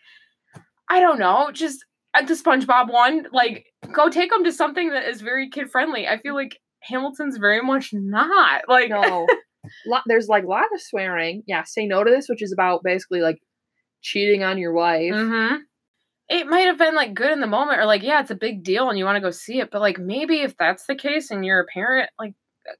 I 0.88 0.98
don't 1.00 1.18
know, 1.20 1.50
just 1.52 1.84
at 2.14 2.26
the 2.26 2.34
SpongeBob 2.34 2.92
one, 2.92 3.28
like 3.32 3.66
go 3.92 4.08
take 4.08 4.30
them 4.30 4.42
to 4.44 4.52
something 4.52 4.90
that 4.90 5.08
is 5.08 5.20
very 5.20 5.48
kid 5.48 5.70
friendly. 5.70 6.08
I 6.08 6.18
feel 6.18 6.34
like 6.34 6.58
Hamilton's 6.82 7.36
very 7.36 7.62
much 7.62 7.90
not. 7.92 8.62
Like 8.68 8.90
no. 8.90 9.26
Lot, 9.86 10.02
there's 10.06 10.26
like 10.26 10.44
a 10.44 10.48
lot 10.48 10.64
of 10.74 10.80
swearing. 10.80 11.42
Yeah, 11.46 11.64
say 11.64 11.84
no 11.86 12.02
to 12.02 12.10
this, 12.10 12.28
which 12.30 12.42
is 12.42 12.50
about 12.50 12.82
basically 12.82 13.20
like 13.20 13.38
cheating 14.00 14.42
on 14.42 14.58
your 14.58 14.72
wife. 14.72 15.14
hmm 15.14 15.56
It 16.28 16.46
might 16.46 16.66
have 16.66 16.78
been 16.78 16.94
like 16.94 17.14
good 17.14 17.32
in 17.32 17.40
the 17.40 17.46
moment, 17.46 17.78
or 17.78 17.86
like, 17.86 18.02
yeah, 18.02 18.20
it's 18.20 18.30
a 18.30 18.36
big 18.36 18.62
deal 18.62 18.88
and 18.88 18.98
you 18.98 19.04
want 19.04 19.16
to 19.16 19.20
go 19.20 19.30
see 19.30 19.60
it. 19.60 19.70
But 19.70 19.80
like, 19.80 19.98
maybe 19.98 20.40
if 20.40 20.56
that's 20.56 20.86
the 20.86 20.94
case 20.94 21.30
and 21.30 21.44
you're 21.44 21.60
a 21.60 21.66
parent, 21.66 22.10
like, 22.18 22.34
uh, 22.68 22.74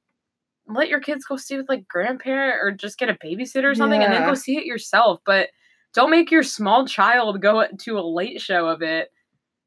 let 0.72 0.88
your 0.88 1.00
kids 1.00 1.24
go 1.24 1.37
see 1.37 1.54
it 1.54 1.59
with 1.59 1.68
like 1.68 1.88
grandparent 1.88 2.59
or 2.62 2.70
just 2.70 2.98
get 2.98 3.09
a 3.09 3.14
babysitter 3.14 3.70
or 3.70 3.74
something 3.74 4.02
and 4.02 4.12
then 4.12 4.26
go 4.26 4.35
see 4.35 4.56
it 4.56 4.66
yourself. 4.66 5.20
But 5.26 5.48
don't 5.94 6.11
make 6.11 6.30
your 6.30 6.44
small 6.44 6.87
child 6.87 7.40
go 7.40 7.64
to 7.66 7.98
a 7.98 8.00
late 8.00 8.40
show 8.40 8.68
of 8.68 8.83
it 8.83 9.09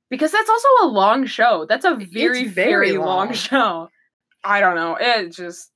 because 0.09 0.31
that's 0.31 0.49
also 0.49 0.67
a 0.83 0.87
long 0.87 1.25
show. 1.25 1.65
That's 1.67 1.85
a 1.85 1.95
very, 1.95 2.45
very, 2.45 2.71
very 2.71 2.91
long. 2.93 3.27
long. 3.27 3.33
show. 3.33 3.89
I 4.43 4.59
don't 4.59 4.75
know. 4.75 4.97
It 4.99 5.31
just 5.31 5.71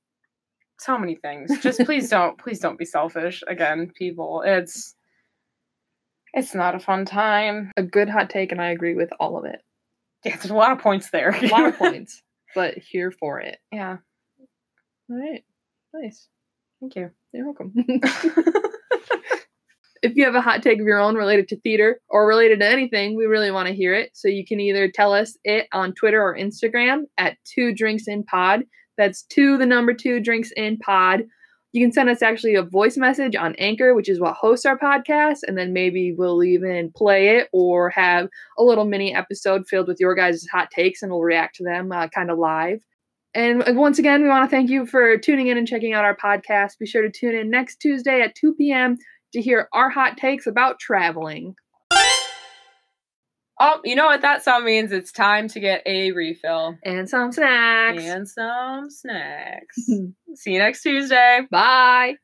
so 0.78 0.96
many 0.96 1.16
things. 1.16 1.58
Just 1.60 1.80
please 1.80 2.08
don't, 2.08 2.38
please 2.38 2.60
don't 2.60 2.78
be 2.78 2.84
selfish. 2.84 3.42
Again, 3.48 3.90
people, 3.96 4.42
it's 4.46 4.94
it's 6.38 6.54
not 6.54 6.74
a 6.74 6.80
fun 6.80 7.04
time. 7.04 7.72
A 7.76 7.82
good 7.82 8.08
hot 8.08 8.30
take, 8.30 8.52
and 8.52 8.60
I 8.60 8.70
agree 8.70 8.94
with 8.94 9.10
all 9.20 9.36
of 9.38 9.44
it. 9.44 9.60
Yeah, 10.24 10.36
there's 10.36 10.50
a 10.50 10.54
lot 10.54 10.72
of 10.72 10.78
points 10.78 11.10
there. 11.10 11.30
A 11.30 11.46
lot 11.48 11.66
of 11.66 11.76
points, 11.78 12.22
but 12.54 12.76
here 12.78 13.10
for 13.10 13.40
it. 13.40 13.58
yeah, 13.72 13.98
All 15.10 15.16
right, 15.18 15.44
nice. 15.94 16.28
thank 16.80 16.96
you. 16.96 17.10
You're 17.32 17.44
welcome. 17.46 17.72
if 20.02 20.14
you 20.14 20.24
have 20.24 20.34
a 20.34 20.40
hot 20.40 20.62
take 20.62 20.80
of 20.80 20.86
your 20.86 20.98
own 21.00 21.14
related 21.14 21.48
to 21.48 21.60
theater 21.60 22.00
or 22.08 22.26
related 22.26 22.60
to 22.60 22.66
anything, 22.68 23.16
we 23.16 23.26
really 23.26 23.50
want 23.50 23.68
to 23.68 23.74
hear 23.74 23.94
it. 23.94 24.10
So 24.14 24.28
you 24.28 24.46
can 24.46 24.60
either 24.60 24.90
tell 24.90 25.12
us 25.12 25.36
it 25.44 25.66
on 25.72 25.92
Twitter 25.94 26.22
or 26.22 26.36
Instagram 26.36 27.02
at 27.18 27.36
two 27.44 27.74
drinks 27.74 28.08
in 28.08 28.24
pod. 28.24 28.62
That's 28.96 29.22
two, 29.24 29.58
the 29.58 29.66
number 29.66 29.92
two 29.94 30.20
drinks 30.20 30.50
in 30.56 30.78
pod. 30.78 31.24
You 31.72 31.84
can 31.84 31.92
send 31.92 32.08
us 32.08 32.22
actually 32.22 32.54
a 32.54 32.62
voice 32.62 32.96
message 32.96 33.36
on 33.36 33.54
Anchor, 33.56 33.94
which 33.94 34.08
is 34.08 34.20
what 34.20 34.34
hosts 34.34 34.64
our 34.64 34.78
podcast, 34.78 35.38
and 35.46 35.56
then 35.56 35.72
maybe 35.72 36.14
we'll 36.16 36.42
even 36.42 36.90
play 36.96 37.36
it 37.36 37.48
or 37.52 37.90
have 37.90 38.28
a 38.58 38.62
little 38.62 38.86
mini 38.86 39.14
episode 39.14 39.66
filled 39.68 39.86
with 39.86 40.00
your 40.00 40.14
guys' 40.14 40.46
hot 40.50 40.70
takes, 40.70 41.02
and 41.02 41.12
we'll 41.12 41.20
react 41.20 41.56
to 41.56 41.64
them 41.64 41.92
uh, 41.92 42.08
kind 42.08 42.30
of 42.30 42.38
live. 42.38 42.80
And 43.34 43.62
uh, 43.62 43.72
once 43.74 43.98
again, 43.98 44.22
we 44.22 44.28
want 44.28 44.48
to 44.48 44.56
thank 44.56 44.70
you 44.70 44.86
for 44.86 45.18
tuning 45.18 45.48
in 45.48 45.58
and 45.58 45.68
checking 45.68 45.92
out 45.92 46.04
our 46.04 46.16
podcast. 46.16 46.78
Be 46.78 46.86
sure 46.86 47.02
to 47.02 47.10
tune 47.10 47.34
in 47.34 47.50
next 47.50 47.76
Tuesday 47.76 48.22
at 48.22 48.34
2 48.34 48.54
p.m. 48.54 48.96
to 49.34 49.42
hear 49.42 49.68
our 49.74 49.90
hot 49.90 50.16
takes 50.16 50.46
about 50.46 50.78
traveling. 50.78 51.54
Oh, 53.60 53.80
you 53.84 53.96
know 53.96 54.06
what 54.06 54.22
that 54.22 54.44
sound 54.44 54.64
means? 54.64 54.92
It's 54.92 55.10
time 55.10 55.48
to 55.48 55.58
get 55.60 55.82
a 55.84 56.12
refill 56.12 56.76
And 56.84 57.08
some 57.08 57.32
snacks. 57.32 58.02
and 58.04 58.28
some 58.28 58.88
snacks. 58.90 59.76
See 60.34 60.52
you 60.52 60.58
next 60.58 60.82
Tuesday. 60.82 61.40
Bye. 61.50 62.14